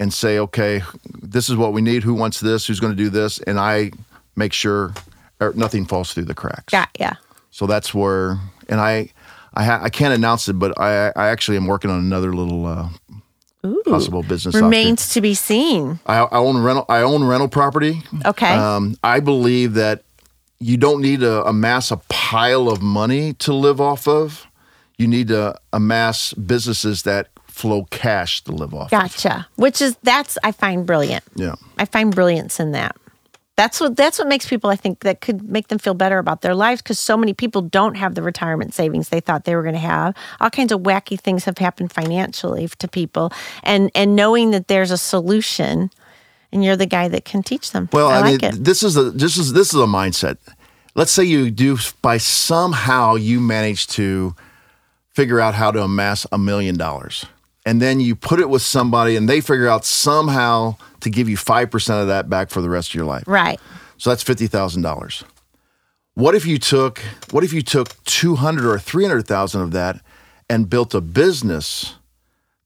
and 0.00 0.12
say, 0.12 0.38
okay, 0.38 0.82
this 1.22 1.48
is 1.48 1.56
what 1.56 1.72
we 1.72 1.82
need. 1.82 2.02
Who 2.02 2.14
wants 2.14 2.40
this? 2.40 2.66
Who's 2.66 2.80
going 2.80 2.92
to 2.92 2.96
do 2.96 3.10
this? 3.10 3.38
And 3.40 3.58
I 3.58 3.92
make 4.36 4.52
sure 4.52 4.94
er, 5.40 5.52
nothing 5.56 5.86
falls 5.86 6.12
through 6.12 6.24
the 6.24 6.34
cracks. 6.34 6.70
Got 6.70 6.90
yeah. 6.98 7.14
So 7.50 7.66
that's 7.66 7.94
where, 7.94 8.38
and 8.68 8.80
I, 8.80 9.10
I, 9.54 9.64
ha- 9.64 9.80
I 9.82 9.88
can't 9.88 10.12
announce 10.12 10.48
it, 10.48 10.54
but 10.54 10.78
I, 10.80 11.12
I 11.14 11.28
actually 11.28 11.56
am 11.56 11.66
working 11.66 11.90
on 11.90 12.00
another 12.00 12.34
little 12.34 12.66
uh, 12.66 12.88
possible 13.84 14.22
business. 14.22 14.54
Remains 14.54 15.14
to 15.14 15.20
be 15.20 15.34
seen. 15.34 16.00
I, 16.06 16.18
I 16.18 16.38
own 16.38 16.58
rental. 16.58 16.84
I 16.88 17.02
own 17.02 17.22
rental 17.24 17.48
property. 17.48 18.02
Okay. 18.24 18.52
Um, 18.52 18.96
I 19.04 19.20
believe 19.20 19.74
that 19.74 20.02
you 20.58 20.76
don't 20.76 21.00
need 21.00 21.20
to 21.20 21.44
amass 21.44 21.90
a 21.90 21.98
pile 22.08 22.68
of 22.68 22.82
money 22.82 23.34
to 23.34 23.52
live 23.52 23.80
off 23.80 24.08
of. 24.08 24.46
You 24.98 25.06
need 25.06 25.28
to 25.28 25.58
amass 25.72 26.32
businesses 26.34 27.02
that 27.02 27.28
flow 27.54 27.84
cash 27.90 28.42
to 28.42 28.52
live 28.52 28.74
off. 28.74 28.86
of. 28.86 28.90
Gotcha. 28.90 29.46
Which 29.54 29.80
is 29.80 29.96
that's 30.02 30.36
I 30.42 30.50
find 30.50 30.84
brilliant. 30.84 31.22
Yeah. 31.36 31.54
I 31.78 31.84
find 31.84 32.12
brilliance 32.12 32.58
in 32.58 32.72
that. 32.72 32.96
That's 33.56 33.78
what 33.78 33.96
that's 33.96 34.18
what 34.18 34.26
makes 34.26 34.48
people 34.48 34.68
I 34.70 34.74
think 34.74 35.00
that 35.00 35.20
could 35.20 35.48
make 35.48 35.68
them 35.68 35.78
feel 35.78 35.94
better 35.94 36.18
about 36.18 36.42
their 36.42 36.56
lives 36.56 36.82
because 36.82 36.98
so 36.98 37.16
many 37.16 37.32
people 37.32 37.62
don't 37.62 37.94
have 37.94 38.16
the 38.16 38.22
retirement 38.22 38.74
savings 38.74 39.10
they 39.10 39.20
thought 39.20 39.44
they 39.44 39.54
were 39.54 39.62
going 39.62 39.76
to 39.76 39.80
have. 39.80 40.16
All 40.40 40.50
kinds 40.50 40.72
of 40.72 40.80
wacky 40.80 41.18
things 41.18 41.44
have 41.44 41.58
happened 41.58 41.92
financially 41.92 42.66
to 42.66 42.88
people, 42.88 43.32
and 43.62 43.92
and 43.94 44.16
knowing 44.16 44.50
that 44.50 44.66
there's 44.66 44.90
a 44.90 44.98
solution, 44.98 45.90
and 46.50 46.64
you're 46.64 46.74
the 46.74 46.86
guy 46.86 47.06
that 47.06 47.24
can 47.24 47.44
teach 47.44 47.70
them. 47.70 47.88
Well, 47.92 48.08
I, 48.08 48.16
I, 48.16 48.20
like 48.22 48.42
mean, 48.42 48.54
it. 48.54 48.64
this 48.64 48.82
is 48.82 48.96
a 48.96 49.12
this 49.12 49.36
is 49.36 49.52
this 49.52 49.72
is 49.72 49.80
a 49.80 49.86
mindset. 49.86 50.38
Let's 50.96 51.12
say 51.12 51.22
you 51.22 51.52
do 51.52 51.78
by 52.02 52.18
somehow 52.18 53.14
you 53.14 53.38
manage 53.38 53.86
to 53.88 54.34
figure 55.14 55.40
out 55.40 55.54
how 55.54 55.70
to 55.70 55.80
amass 55.80 56.26
a 56.32 56.38
million 56.38 56.76
dollars, 56.76 57.24
and 57.66 57.80
then 57.80 58.00
you 58.00 58.14
put 58.14 58.40
it 58.40 58.48
with 58.48 58.62
somebody, 58.62 59.16
and 59.16 59.28
they 59.28 59.40
figure 59.40 59.68
out 59.68 59.84
somehow 59.84 60.76
to 61.00 61.10
give 61.10 61.28
you 61.28 61.36
five 61.36 61.70
percent 61.70 62.00
of 62.00 62.08
that 62.08 62.28
back 62.30 62.50
for 62.50 62.60
the 62.60 62.70
rest 62.70 62.90
of 62.90 62.94
your 62.94 63.04
life. 63.06 63.24
Right. 63.26 63.60
So 63.98 64.10
that's 64.10 64.22
fifty 64.22 64.46
thousand 64.46 64.82
dollars. 64.82 65.24
What 66.14 66.34
if 66.34 66.46
you 66.46 66.58
took 66.58 66.98
what 67.30 67.42
if 67.44 67.52
you 67.52 67.62
took 67.62 68.02
two 68.04 68.36
hundred 68.36 68.66
or 68.70 68.78
three 68.78 69.04
hundred 69.04 69.26
thousand 69.26 69.62
of 69.62 69.70
that 69.72 70.00
and 70.48 70.68
built 70.70 70.94
a 70.94 71.00
business 71.00 71.94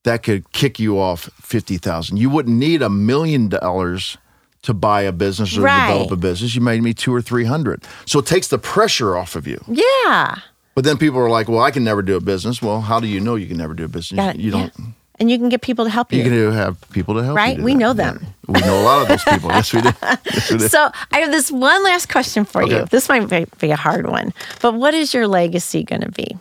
that 0.04 0.22
could 0.22 0.50
kick 0.52 0.78
you 0.78 0.98
off 0.98 1.30
fifty 1.40 1.78
thousand? 1.78 2.16
You 2.18 2.28
wouldn't 2.30 2.56
need 2.56 2.82
a 2.82 2.90
million 2.90 3.48
dollars 3.48 4.18
to 4.62 4.74
buy 4.74 5.02
a 5.02 5.12
business 5.12 5.56
or 5.56 5.62
Right. 5.62 5.86
develop 5.88 6.10
a 6.10 6.16
business. 6.16 6.54
You 6.54 6.60
might 6.60 6.80
need 6.82 6.98
two 6.98 7.14
or 7.14 7.22
three 7.22 7.44
hundred. 7.44 7.84
So 8.06 8.18
it 8.18 8.26
takes 8.26 8.48
the 8.48 8.58
pressure 8.58 9.16
off 9.16 9.36
of 9.36 9.46
you. 9.46 9.62
Yeah. 9.68 10.36
But 10.78 10.84
then 10.84 10.96
people 10.96 11.18
are 11.18 11.28
like, 11.28 11.48
"Well, 11.48 11.58
I 11.58 11.72
can 11.72 11.82
never 11.82 12.02
do 12.02 12.14
a 12.14 12.20
business." 12.20 12.62
Well, 12.62 12.80
how 12.80 13.00
do 13.00 13.08
you 13.08 13.18
know 13.18 13.34
you 13.34 13.48
can 13.48 13.56
never 13.56 13.74
do 13.74 13.86
a 13.86 13.88
business? 13.88 14.16
Got 14.16 14.38
you 14.38 14.52
don't. 14.52 14.72
Yeah. 14.78 14.84
And 15.18 15.28
you 15.28 15.36
can 15.36 15.48
get 15.48 15.60
people 15.60 15.84
to 15.84 15.90
help 15.90 16.12
you. 16.12 16.22
You 16.22 16.30
can 16.30 16.52
have 16.52 16.80
people 16.92 17.14
to 17.14 17.20
help. 17.24 17.32
you 17.32 17.36
Right? 17.36 17.58
We 17.58 17.72
that. 17.72 17.78
know 17.80 17.92
them. 17.94 18.20
Yeah. 18.22 18.52
We 18.52 18.60
know 18.60 18.80
a 18.80 18.84
lot 18.84 19.02
of 19.02 19.08
those 19.08 19.24
people. 19.24 19.50
yes, 19.50 19.72
we 19.74 19.80
do. 19.80 19.90
Yes, 20.32 20.52
we 20.52 20.58
do. 20.58 20.68
So 20.68 20.88
I 21.10 21.18
have 21.18 21.32
this 21.32 21.50
one 21.50 21.82
last 21.82 22.08
question 22.08 22.44
for 22.44 22.62
you. 22.62 22.84
This 22.84 23.08
might 23.08 23.28
be, 23.28 23.44
be 23.58 23.72
a 23.72 23.76
hard 23.76 24.06
one, 24.08 24.32
but 24.62 24.74
what 24.74 24.94
is 24.94 25.12
your 25.12 25.26
legacy 25.26 25.82
going 25.82 26.02
to 26.02 26.12
be? 26.12 26.38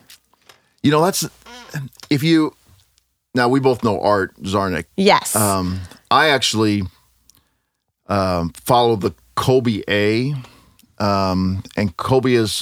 You 0.84 0.92
know, 0.92 1.04
that's 1.04 1.28
if 2.12 2.22
you 2.22 2.54
now 3.34 3.50
we 3.50 3.60
both 3.60 3.84
know 3.84 4.00
Art 4.00 4.40
Zarnik. 4.44 4.86
Yes. 4.98 5.36
Um, 5.36 5.80
I 6.12 6.30
actually 6.30 6.84
um, 8.06 8.52
follow 8.52 8.98
the 8.98 9.16
Kolbe 9.36 9.82
A, 9.90 10.36
um, 11.04 11.64
and 11.76 11.98
Kolbe 11.98 12.34
is 12.38 12.62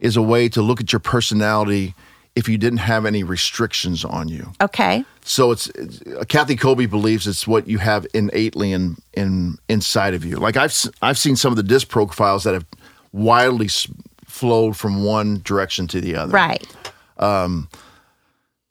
is 0.00 0.16
a 0.16 0.22
way 0.22 0.48
to 0.50 0.62
look 0.62 0.80
at 0.80 0.92
your 0.92 1.00
personality 1.00 1.94
if 2.36 2.48
you 2.48 2.58
didn't 2.58 2.78
have 2.80 3.06
any 3.06 3.22
restrictions 3.22 4.04
on 4.04 4.28
you. 4.28 4.52
okay. 4.60 5.04
So 5.26 5.52
it's, 5.52 5.68
it's 5.68 6.02
Kathy 6.28 6.54
Kolbe 6.56 6.90
believes 6.90 7.26
it's 7.26 7.46
what 7.46 7.66
you 7.66 7.78
have 7.78 8.06
innately 8.12 8.72
in 8.72 8.96
in 9.14 9.56
inside 9.68 10.12
of 10.14 10.24
you. 10.24 10.36
Like 10.36 10.56
I've 10.56 10.74
I've 11.00 11.16
seen 11.18 11.36
some 11.36 11.50
of 11.52 11.56
the 11.56 11.62
disc 11.62 11.88
profiles 11.88 12.44
that 12.44 12.52
have 12.54 12.66
wildly 13.12 13.66
s- 13.66 13.86
flowed 14.26 14.76
from 14.76 15.02
one 15.04 15.40
direction 15.44 15.86
to 15.88 16.00
the 16.00 16.16
other 16.16 16.32
Right. 16.32 16.66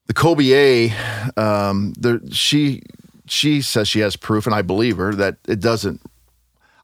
the 0.08 0.14
Kolbe 0.14 0.52
A, 0.52 1.42
um, 1.42 1.94
there, 1.98 2.20
she 2.32 2.82
she 3.26 3.62
says 3.62 3.88
she 3.88 4.02
has 4.02 4.16
proof, 4.16 4.46
and 4.46 4.54
I 4.54 4.62
believe 4.62 4.98
her 4.98 5.14
that 5.16 5.38
it 5.48 5.60
doesn't. 5.60 6.02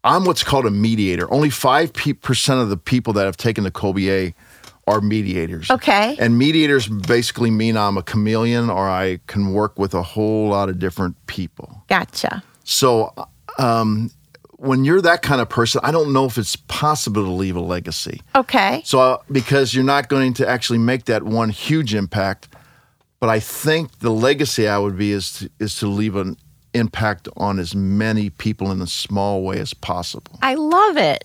I'm 0.04 0.26
what's 0.26 0.44
called 0.44 0.66
a 0.66 0.72
mediator. 0.72 1.32
Only 1.32 1.50
five 1.50 1.92
percent 1.94 2.62
of 2.62 2.70
the 2.70 2.78
people 2.78 3.14
that 3.14 3.26
have 3.26 3.38
taken 3.38 3.64
the 3.64 3.72
A 4.10 4.34
are 4.88 5.02
mediators. 5.02 5.70
Okay. 5.70 6.16
And 6.20 6.38
mediators 6.38 6.88
basically 6.88 7.52
mean 7.52 7.78
I'm 7.78 7.98
a 7.98 8.04
chameleon, 8.04 8.70
or 8.70 8.90
I 8.90 9.20
can 9.28 9.54
work 9.54 9.78
with 9.78 9.94
a 9.94 10.02
whole 10.02 10.50
lot 10.50 10.70
of 10.70 10.80
different 10.80 11.16
people. 11.28 11.84
Gotcha. 11.88 12.44
So, 12.64 13.14
um, 13.58 14.10
when 14.54 14.84
you're 14.84 15.02
that 15.02 15.22
kind 15.22 15.42
of 15.42 15.48
person, 15.48 15.80
I 15.84 15.92
don't 15.92 16.12
know 16.12 16.26
if 16.26 16.38
it's 16.38 16.56
possible 16.56 17.24
to 17.24 17.32
leave 17.32 17.56
a 17.56 17.62
legacy. 17.62 18.22
Okay. 18.36 18.82
So, 18.84 19.00
uh, 19.00 19.18
because 19.32 19.74
you're 19.74 19.86
not 19.86 20.10
going 20.10 20.34
to 20.36 20.48
actually 20.48 20.80
make 20.80 21.06
that 21.06 21.24
one 21.24 21.50
huge 21.50 21.94
impact, 21.94 22.50
but 23.20 23.30
I 23.30 23.40
think 23.40 24.00
the 24.00 24.10
legacy 24.10 24.68
I 24.68 24.78
would 24.78 24.98
be 24.98 25.12
is 25.12 25.34
to, 25.34 25.50
is 25.60 25.76
to 25.80 25.88
leave 25.88 26.16
an 26.16 26.36
impact 26.74 27.28
on 27.38 27.60
as 27.60 27.74
many 27.76 28.30
people 28.30 28.72
in 28.72 28.82
a 28.82 28.88
small 28.88 29.44
way 29.44 29.60
as 29.60 29.74
possible. 29.74 30.38
I 30.42 30.56
love 30.56 30.98
it. 30.98 31.24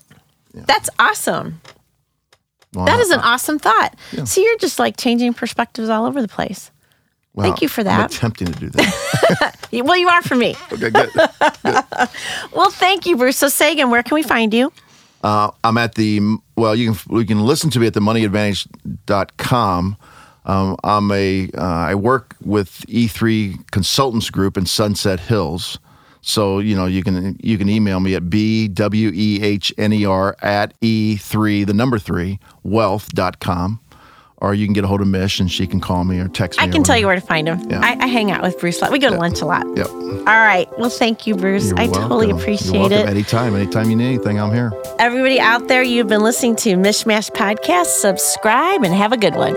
That's 0.53 0.89
awesome. 0.99 1.61
Well, 2.73 2.85
That 2.85 2.99
is 2.99 3.11
I- 3.11 3.15
an 3.15 3.19
awesome 3.21 3.59
thought. 3.59 3.95
See, 4.25 4.43
you're 4.43 4.57
just 4.57 4.79
like 4.79 4.97
changing 4.97 5.33
perspectives 5.33 5.89
all 5.89 6.05
over 6.05 6.21
the 6.21 6.27
place. 6.27 6.71
thank 7.37 7.61
you 7.61 7.67
for 7.67 7.83
that. 7.83 7.99
I'm 7.99 8.05
attempting 8.05 8.47
to 8.51 8.59
do 8.59 8.69
that. 8.71 9.51
Well, 9.71 9.97
you 9.97 10.07
are 10.07 10.21
for 10.21 10.35
me. 10.35 10.55
okay, 10.71 10.89
good. 10.89 11.09
Well, 12.53 12.69
thank 12.71 13.05
you, 13.05 13.17
Bruce. 13.17 13.35
So, 13.37 13.49
Sagan, 13.49 13.89
where 13.89 14.03
can 14.03 14.15
we 14.15 14.23
find 14.23 14.53
you? 14.53 14.71
Uh, 15.21 15.51
I'm 15.65 15.77
at 15.77 15.95
the 15.95 16.21
well. 16.55 16.75
You 16.75 16.93
can 16.93 17.17
you 17.17 17.25
can 17.25 17.39
listen 17.45 17.69
to 17.71 17.79
me 17.79 17.87
at 17.87 17.93
the 17.93 17.99
moneyadvantage.com. 17.99 19.97
Um, 20.45 20.77
I'm 20.83 21.11
a 21.11 21.49
uh, 21.57 21.61
I 21.61 21.95
work 21.95 22.35
with 22.43 22.85
E3 22.87 23.71
Consultants 23.71 24.29
Group 24.29 24.57
in 24.57 24.65
Sunset 24.65 25.19
Hills. 25.19 25.79
So 26.21 26.57
you 26.57 26.75
know 26.75 26.87
you 26.87 27.03
can 27.03 27.37
you 27.41 27.57
can 27.57 27.69
email 27.69 27.99
me 27.99 28.15
at 28.15 28.31
b 28.31 28.67
w 28.67 29.11
e 29.13 29.39
h 29.43 29.71
n 29.77 29.93
e 29.93 30.05
r 30.05 30.35
at 30.41 30.73
e 30.81 31.17
three 31.17 31.63
the 31.63 31.73
number 31.73 31.99
three 31.99 32.39
wealth.com, 32.63 33.79
or 34.37 34.55
you 34.55 34.65
can 34.65 34.73
get 34.73 34.83
a 34.83 34.87
hold 34.87 35.01
of 35.01 35.07
Mish 35.07 35.39
and 35.39 35.51
she 35.51 35.67
can 35.67 35.79
call 35.79 36.03
me 36.03 36.19
or 36.19 36.27
text 36.27 36.59
me. 36.59 36.65
I 36.65 36.67
can 36.67 36.81
tell 36.81 36.97
you 36.97 37.05
where 37.05 37.13
to 37.13 37.21
find 37.21 37.47
him. 37.47 37.59
Yeah. 37.69 37.79
I, 37.79 38.05
I 38.05 38.07
hang 38.07 38.31
out 38.31 38.41
with 38.41 38.59
Bruce. 38.59 38.79
a 38.81 38.85
lot. 38.85 38.91
We 38.91 38.97
go 38.97 39.11
to 39.11 39.17
lunch 39.17 39.41
a 39.41 39.45
lot. 39.45 39.67
Yep. 39.77 39.87
All 39.87 40.23
right. 40.23 40.67
Well, 40.79 40.89
thank 40.89 41.27
you, 41.27 41.35
Bruce. 41.35 41.69
You're 41.69 41.79
I 41.79 41.87
totally 41.87 42.31
appreciate 42.31 42.73
You're 42.73 42.89
welcome 42.89 43.07
it. 43.07 43.07
Anytime, 43.07 43.55
anytime 43.55 43.91
you 43.91 43.95
need 43.95 44.07
anything, 44.07 44.39
I'm 44.39 44.51
here. 44.51 44.73
Everybody 44.97 45.39
out 45.39 45.67
there, 45.67 45.83
you've 45.83 46.07
been 46.07 46.23
listening 46.23 46.55
to 46.57 46.75
Mishmash 46.75 47.29
Podcast. 47.33 47.85
Subscribe 47.85 48.83
and 48.83 48.95
have 48.95 49.13
a 49.13 49.17
good 49.17 49.35
one. 49.35 49.53